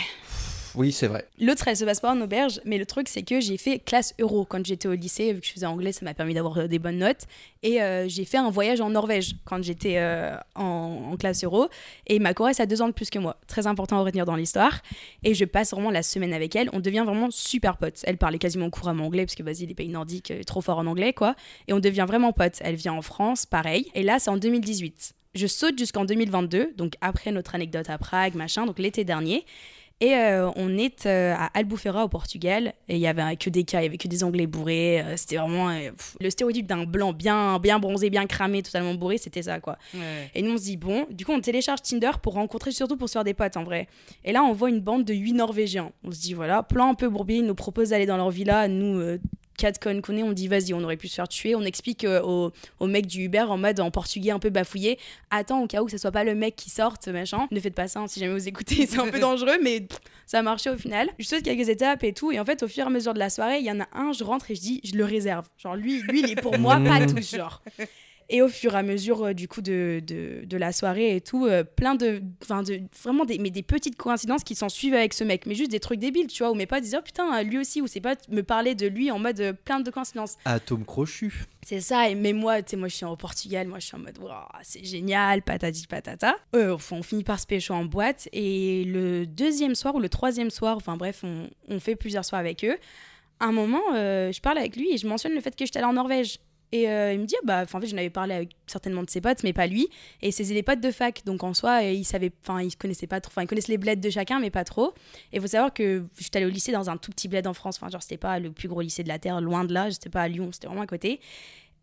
[0.77, 1.25] Oui, c'est vrai.
[1.39, 4.13] L'autre, elle se passe pas en auberge, mais le truc, c'est que j'ai fait classe
[4.19, 6.67] euro quand j'étais au lycée, vu que je faisais anglais, ça m'a permis d'avoir euh,
[6.67, 7.25] des bonnes notes.
[7.63, 11.67] Et euh, j'ai fait un voyage en Norvège quand j'étais euh, en, classe euro.
[12.07, 13.37] Et ma choresse a deux ans de plus que moi.
[13.47, 14.81] Très important à retenir dans l'histoire.
[15.23, 16.69] Et je passe vraiment la semaine avec elle.
[16.73, 18.01] On devient vraiment super potes.
[18.03, 21.13] Elle parlait quasiment couramment anglais, parce que vas-y, les pays nordiques, trop fort en anglais,
[21.13, 21.35] quoi.
[21.67, 22.59] Et on devient vraiment potes.
[22.61, 23.89] Elle vient en France, pareil.
[23.95, 25.13] Et là, c'est en 2018.
[25.35, 29.45] Je saute jusqu'en 2022, donc après notre anecdote à Prague, machin, donc l'été dernier.
[30.01, 33.63] Et euh, on est euh, à Albufeira au Portugal et il y avait que des
[33.63, 34.99] cas, il y avait que des Anglais bourrés.
[35.01, 39.17] euh, c'était vraiment pff, le stéréotype d'un blanc bien, bien bronzé, bien cramé, totalement bourré,
[39.17, 39.77] c'était ça quoi.
[39.93, 40.29] Ouais.
[40.35, 43.07] Et nous on se dit bon, du coup on télécharge Tinder pour rencontrer, surtout pour
[43.07, 43.87] se faire des potes en vrai.
[44.25, 45.93] Et là on voit une bande de huit Norvégiens.
[46.03, 48.67] On se dit voilà, plan un peu bourbier, ils nous proposent d'aller dans leur villa,
[48.67, 49.17] nous.
[49.57, 51.55] Quatre connes qu'on est, on dit vas-y, on aurait pu se faire tuer.
[51.55, 54.99] On explique euh, au, au mec du Uber en mode en portugais un peu bafouillé
[55.31, 57.47] Attends, au cas où que ce soit pas le mec qui sorte, machin.
[57.51, 59.99] Ne faites pas ça hein, si jamais vous écoutez, c'est un peu dangereux, mais pff,
[60.25, 61.09] ça a marché au final.
[61.19, 62.31] Je saute quelques étapes et tout.
[62.31, 63.87] Et en fait, au fur et à mesure de la soirée, il y en a
[63.93, 65.45] un, je rentre et je dis Je le réserve.
[65.57, 67.61] Genre, lui, lui il est pour moi, pas tous, genre.
[68.29, 71.21] Et au fur et à mesure euh, du coup de, de, de la soirée et
[71.21, 75.13] tout, euh, plein de, de, vraiment des, mais des petites coïncidences qui s'en suivent avec
[75.13, 77.43] ce mec, mais juste des trucs débiles, tu vois, où mes potes disaient oh putain
[77.43, 80.37] lui aussi, ou c'est pas me parler de lui en mode euh, plein de coïncidences.
[80.45, 81.45] Atome crochu.
[81.63, 83.95] C'est ça, et mais moi, tu sais, moi je suis au Portugal, moi je suis
[83.95, 84.17] en mode
[84.63, 86.35] c'est génial, patati patata.
[86.55, 90.09] Euh, enfin, on finit par se pécho en boîte, et le deuxième soir ou le
[90.09, 92.77] troisième soir, enfin bref, on, on fait plusieurs soirs avec eux.
[93.39, 95.79] À un moment, euh, je parle avec lui et je mentionne le fait que j'étais
[95.79, 96.39] allée en Norvège.
[96.75, 99.09] Et euh, il me dit, ah bah, en fait, j'en avais parlé avec certainement de
[99.09, 99.87] ses potes, mais pas lui.
[100.21, 103.07] Et c'était des potes de fac, donc en soi, euh, il savait, enfin, il connaissait
[103.07, 104.93] pas trop, enfin, ils connaissent les bleds de chacun, mais pas trop.
[105.31, 107.53] Et il faut savoir que j'étais allée au lycée dans un tout petit bled en
[107.53, 109.89] France, enfin, genre, c'était pas le plus gros lycée de la Terre, loin de là,
[109.89, 111.21] j'étais pas à Lyon, c'était vraiment à côté.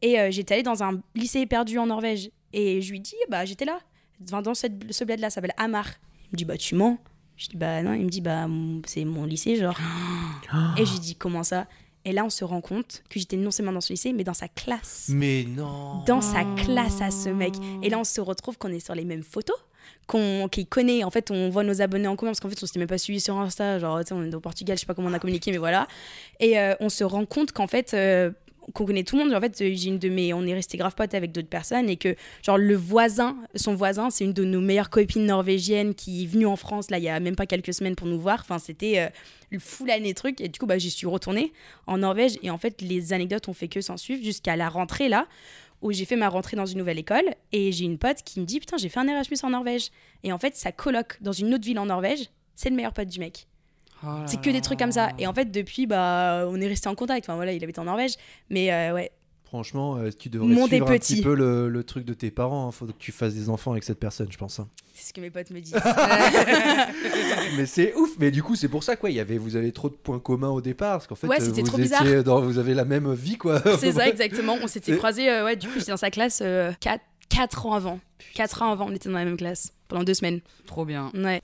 [0.03, 2.31] Et euh, j'étais allée dans un lycée perdu en Norvège.
[2.53, 3.79] Et je lui dis, bah, j'étais là,
[4.25, 5.87] Enfin, dans cette, ce bled-là, ça s'appelle Hamar.
[6.27, 6.99] Il me dit, bah, tu mens.
[7.37, 7.93] Je dis, bah, non.
[7.95, 8.47] Il me dit, bah,
[8.87, 9.79] c'est mon lycée, genre.
[10.77, 11.67] Et je lui dis, comment ça?
[12.05, 14.35] Et là, on se rend compte que j'étais non seulement dans ce lycée, mais dans
[14.35, 15.09] sa classe.
[15.11, 16.03] Mais non.
[16.07, 17.55] Dans sa classe à ce mec.
[17.83, 19.57] Et là, on se retrouve qu'on est sur les mêmes photos.
[20.07, 22.67] Qu'on, qu'il connaît, en fait, on voit nos abonnés en commun parce qu'en fait, on
[22.67, 23.79] s'était même pas suivi sur Insta.
[23.79, 25.59] Genre, tu sais, on est au Portugal, je sais pas comment on a communiqué, mais
[25.59, 25.87] voilà.
[26.41, 28.31] Et euh, on se rend compte qu'en fait, euh,
[28.75, 29.35] qu'on connaît tout le monde.
[29.35, 31.97] En fait, j'ai une de mes, on est resté grave potes avec d'autres personnes et
[31.97, 36.27] que, genre, le voisin, son voisin, c'est une de nos meilleures copines norvégiennes qui est
[36.27, 38.39] venue en France, là, il y a même pas quelques semaines pour nous voir.
[38.41, 39.09] Enfin, c'était euh,
[39.51, 40.41] le full année truc.
[40.41, 41.53] Et du coup, bah, j'y suis retournée
[41.87, 42.39] en Norvège.
[42.43, 45.27] Et en fait, les anecdotes ont fait que s'en suivre jusqu'à la rentrée, là,
[45.81, 47.35] où j'ai fait ma rentrée dans une nouvelle école.
[47.53, 49.91] Et j'ai une pote qui me dit, putain, j'ai fait un Erasmus en Norvège.
[50.23, 53.09] Et en fait, sa coloc dans une autre ville en Norvège, c'est le meilleur pote
[53.09, 53.47] du mec.
[54.05, 55.11] Oh C'est que des trucs comme ça.
[55.19, 57.25] Et en fait, depuis, bah, on est resté en contact.
[57.29, 58.15] Enfin voilà, il habite en Norvège.
[58.51, 59.11] Mais euh, ouais,
[59.45, 61.21] Franchement, euh, tu devrais suivre un petit.
[61.21, 62.71] peu le, le truc de tes parents.
[62.71, 64.59] Il faut que tu fasses des enfants avec cette personne, je pense.
[64.61, 64.69] hein.
[64.95, 65.75] c'est ce que mes potes me disent.
[67.57, 68.11] mais c'est ouf.
[68.19, 69.11] Mais du coup, c'est pour ça quoi.
[69.11, 71.41] Il y avait, vous avez trop de points communs au départ, parce qu'en fait, Ouais,
[71.41, 73.63] euh, vous trop étiez dans- vous avez la même vie, quoi.
[73.79, 74.57] c'est ça, exactement.
[74.63, 76.43] On s'était croisés, euh, ouais, du coup, j'étais dans sa classe
[76.81, 77.01] 4,
[77.39, 78.01] ans avant.
[78.35, 79.73] 4 ans avant, on était dans la même classe.
[79.89, 80.41] Pendant deux semaines.
[80.67, 81.11] Trop bien.
[81.15, 81.43] Ouais.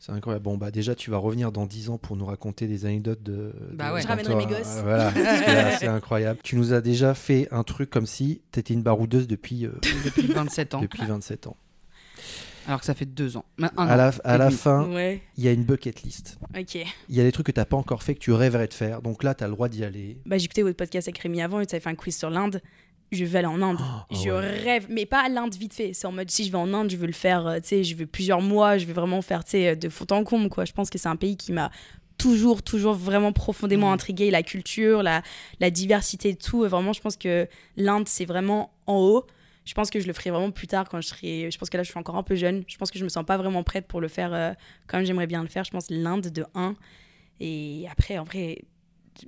[0.00, 0.42] C'est incroyable.
[0.42, 3.52] Bon, bah déjà, tu vas revenir dans 10 ans pour nous raconter des anecdotes de.
[3.72, 4.02] Bah de- ouais.
[4.02, 4.78] Je ramènerai toi- mes gosses.
[4.78, 5.12] euh, Voilà,
[5.78, 6.40] c'est incroyable.
[6.42, 9.72] Tu nous as déjà fait un truc comme si t'étais une baroudeuse depuis, euh,
[10.04, 10.80] Depuis 27 ans.
[10.80, 11.56] depuis 27 ans.
[12.66, 13.44] Alors que ça fait deux ans.
[13.60, 13.96] Un À an.
[13.96, 14.56] la, à la demi.
[14.56, 16.38] fin, Ouais, il y a une bucket list.
[16.56, 16.74] ok.
[17.08, 19.02] Il y a des trucs que t'as pas encore fait, que tu rêverais de faire.
[19.02, 20.18] Donc là, t'as le droit d'y aller.
[20.26, 22.60] Bah, j'ai écouté votre podcast avec Rémi avant, tu avais fait un quiz sur l'Inde.
[23.16, 23.78] Je veux aller en Inde.
[23.80, 24.40] Oh, je ouais.
[24.62, 25.92] rêve, mais pas à l'Inde vite fait.
[25.94, 27.84] C'est en mode si je vais en Inde, je veux le faire, euh, tu sais,
[27.84, 30.48] je veux plusieurs mois, je veux vraiment faire, tu sais, euh, de fond en comble,
[30.48, 30.64] quoi.
[30.64, 31.70] Je pense que c'est un pays qui m'a
[32.18, 33.94] toujours, toujours vraiment profondément Mm.
[33.94, 34.30] intrigué.
[34.30, 35.22] La culture, la,
[35.60, 36.64] la diversité et tout.
[36.64, 39.26] Et Vraiment, je pense que l'Inde, c'est vraiment en haut.
[39.64, 41.48] Je pense que je le ferai vraiment plus tard quand je serai.
[41.50, 42.64] Je pense que là, je suis encore un peu jeune.
[42.66, 44.52] Je pense que je me sens pas vraiment prête pour le faire euh,
[44.88, 45.64] comme j'aimerais bien le faire.
[45.64, 46.74] Je pense l'Inde de 1.
[47.40, 48.58] Et après, en vrai,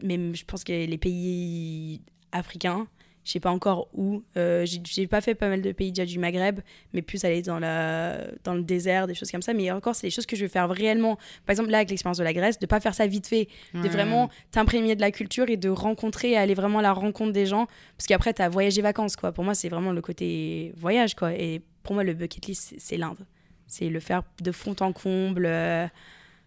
[0.03, 2.01] même je pense que les pays
[2.32, 2.87] africains,
[3.25, 4.22] je sais pas encore où.
[4.37, 6.61] Euh, j'ai- pas fait pas mal de pays déjà du Maghreb,
[6.93, 9.55] mais plus aller dans, la, dans le désert, des choses comme ça.
[9.55, 11.16] Mais encore, c'est des choses que je veux faire réellement.
[11.47, 13.49] Par exemple, là, avec l'expérience de la Grèce, de pas faire ça vite fait,
[13.83, 17.47] de vraiment t'imprégner de la culture et de rencontrer, aller vraiment à la rencontre des
[17.47, 17.66] gens.
[17.97, 19.33] Parce qu'après, t'as voyagé vacances, quoi.
[19.33, 21.33] Pour moi, c'est vraiment le côté voyage, quoi.
[21.35, 23.18] Et pour moi, le bucket list, c'est- c'est l'Inde.
[23.66, 25.47] C'est le faire de fond en comble.
[25.47, 25.87] euh,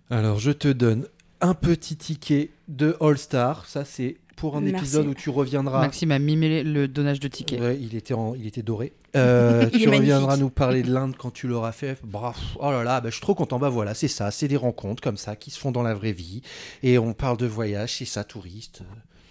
[0.09, 1.07] Alors, je te donne
[1.41, 3.65] un petit ticket de All Star.
[3.65, 4.77] Ça, c'est pour un Merci.
[4.85, 5.81] épisode où tu reviendras.
[5.81, 7.59] Maxime a mimé le donnage de tickets.
[7.59, 8.93] Ouais, il était, en- il était doré.
[9.17, 10.41] Euh, tu reviendras magnifique.
[10.43, 11.97] nous parler de l'Inde quand tu l'auras fait.
[12.05, 13.59] Bref, oh là là, bah, je suis trop content.
[13.59, 16.13] Bah voilà, c'est ça, c'est des rencontres comme ça qui se font dans la vraie
[16.13, 16.41] vie.
[16.83, 18.83] Et on parle de voyage, c'est ça, touriste.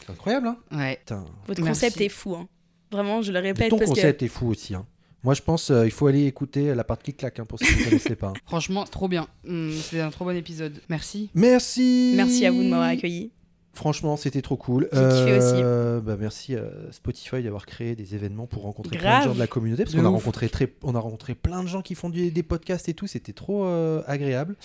[0.04, 0.96] C'est incroyable, hein Ouais.
[0.98, 1.24] Putain.
[1.46, 1.80] Votre Merci.
[1.86, 2.34] concept est fou.
[2.34, 2.48] hein.
[2.92, 3.94] Vraiment, je le répète ton parce que.
[3.96, 4.74] concept est fou aussi.
[4.74, 4.84] hein.
[5.24, 7.66] Moi, je pense euh, il faut aller écouter la part qui claque hein, pour ceux
[7.66, 8.32] qui ne connaissaient pas.
[8.46, 9.26] Franchement, trop bien.
[9.48, 10.80] Hum, C'était un trop bon épisode.
[10.88, 11.30] Merci.
[11.34, 12.12] Merci.
[12.16, 13.30] Merci à vous de m'avoir accueilli.
[13.77, 14.89] Franchement, c'était trop cool.
[14.93, 19.35] J'ai Euh, bah, merci à Spotify d'avoir créé des événements pour rencontrer plein de gens
[19.35, 19.85] de la communauté.
[19.85, 22.43] Parce qu'on a rencontré, très, on a rencontré plein de gens qui font du- des
[22.43, 23.07] podcasts et tout.
[23.07, 24.57] C'était trop euh, agréable.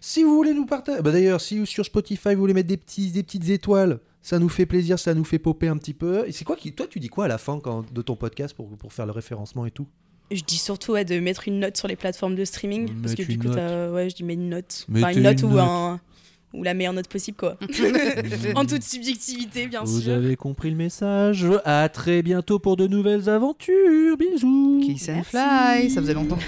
[0.00, 1.02] Si vous voulez nous partager.
[1.02, 4.48] Bah, D'ailleurs, si sur Spotify vous voulez mettre des, petits, des petites étoiles, ça nous
[4.48, 6.24] fait plaisir, ça nous fait popper un petit peu.
[6.28, 6.72] Et c'est quoi qui.
[6.72, 9.12] Toi, tu dis quoi à la fin quand, de ton podcast pour, pour faire le
[9.12, 9.86] référencement et tout?
[10.30, 12.88] Je dis surtout ouais, de mettre une note sur les plateformes de streaming.
[13.02, 14.86] parce que du coup, ouais, je dis mets une note.
[14.88, 15.60] Mettez Enfin, une note, une ou note.
[15.60, 16.00] un.
[16.52, 17.56] Ou la meilleure note possible, quoi.
[18.56, 20.14] en toute subjectivité, bien Vous sûr.
[20.14, 21.46] avez compris le message.
[21.64, 24.16] À très bientôt pour de nouvelles aventures.
[24.18, 24.82] Bisous.
[24.84, 25.30] Kiss and Merci.
[25.30, 26.38] fly, ça faisait longtemps.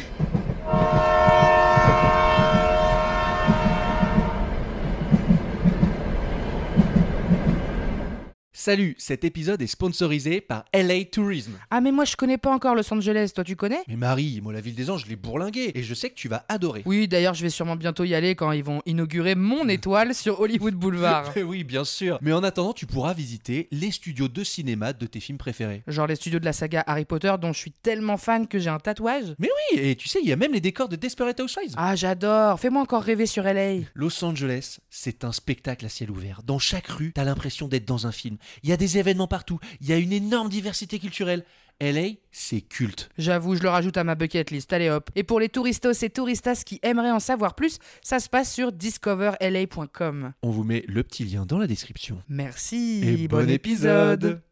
[8.64, 11.50] Salut, cet épisode est sponsorisé par LA Tourism.
[11.72, 13.80] Ah, mais moi je connais pas encore Los Angeles, toi tu connais?
[13.88, 16.28] Mais Marie, moi la ville des anges, je l'ai bourlingué et je sais que tu
[16.28, 16.84] vas adorer.
[16.86, 20.38] Oui, d'ailleurs, je vais sûrement bientôt y aller quand ils vont inaugurer mon étoile sur
[20.38, 21.32] Hollywood Boulevard.
[21.44, 22.20] oui, bien sûr.
[22.22, 25.82] Mais en attendant, tu pourras visiter les studios de cinéma de tes films préférés.
[25.88, 28.70] Genre les studios de la saga Harry Potter dont je suis tellement fan que j'ai
[28.70, 29.34] un tatouage.
[29.40, 31.74] Mais oui, et tu sais, il y a même les décors de Desperate Housewives.
[31.76, 32.60] Ah, j'adore.
[32.60, 33.78] Fais-moi encore rêver sur LA.
[33.94, 36.44] Los Angeles, c'est un spectacle à ciel ouvert.
[36.44, 38.36] Dans chaque rue, t'as l'impression d'être dans un film.
[38.62, 39.58] Il y a des événements partout.
[39.80, 41.44] Il y a une énorme diversité culturelle.
[41.80, 43.10] LA, c'est culte.
[43.18, 44.72] J'avoue, je le rajoute à ma bucket list.
[44.72, 45.10] Allez hop.
[45.16, 48.70] Et pour les touristos et touristas qui aimeraient en savoir plus, ça se passe sur
[48.70, 50.32] discoverla.com.
[50.42, 52.22] On vous met le petit lien dans la description.
[52.28, 53.02] Merci.
[53.04, 54.42] Et bon épisode.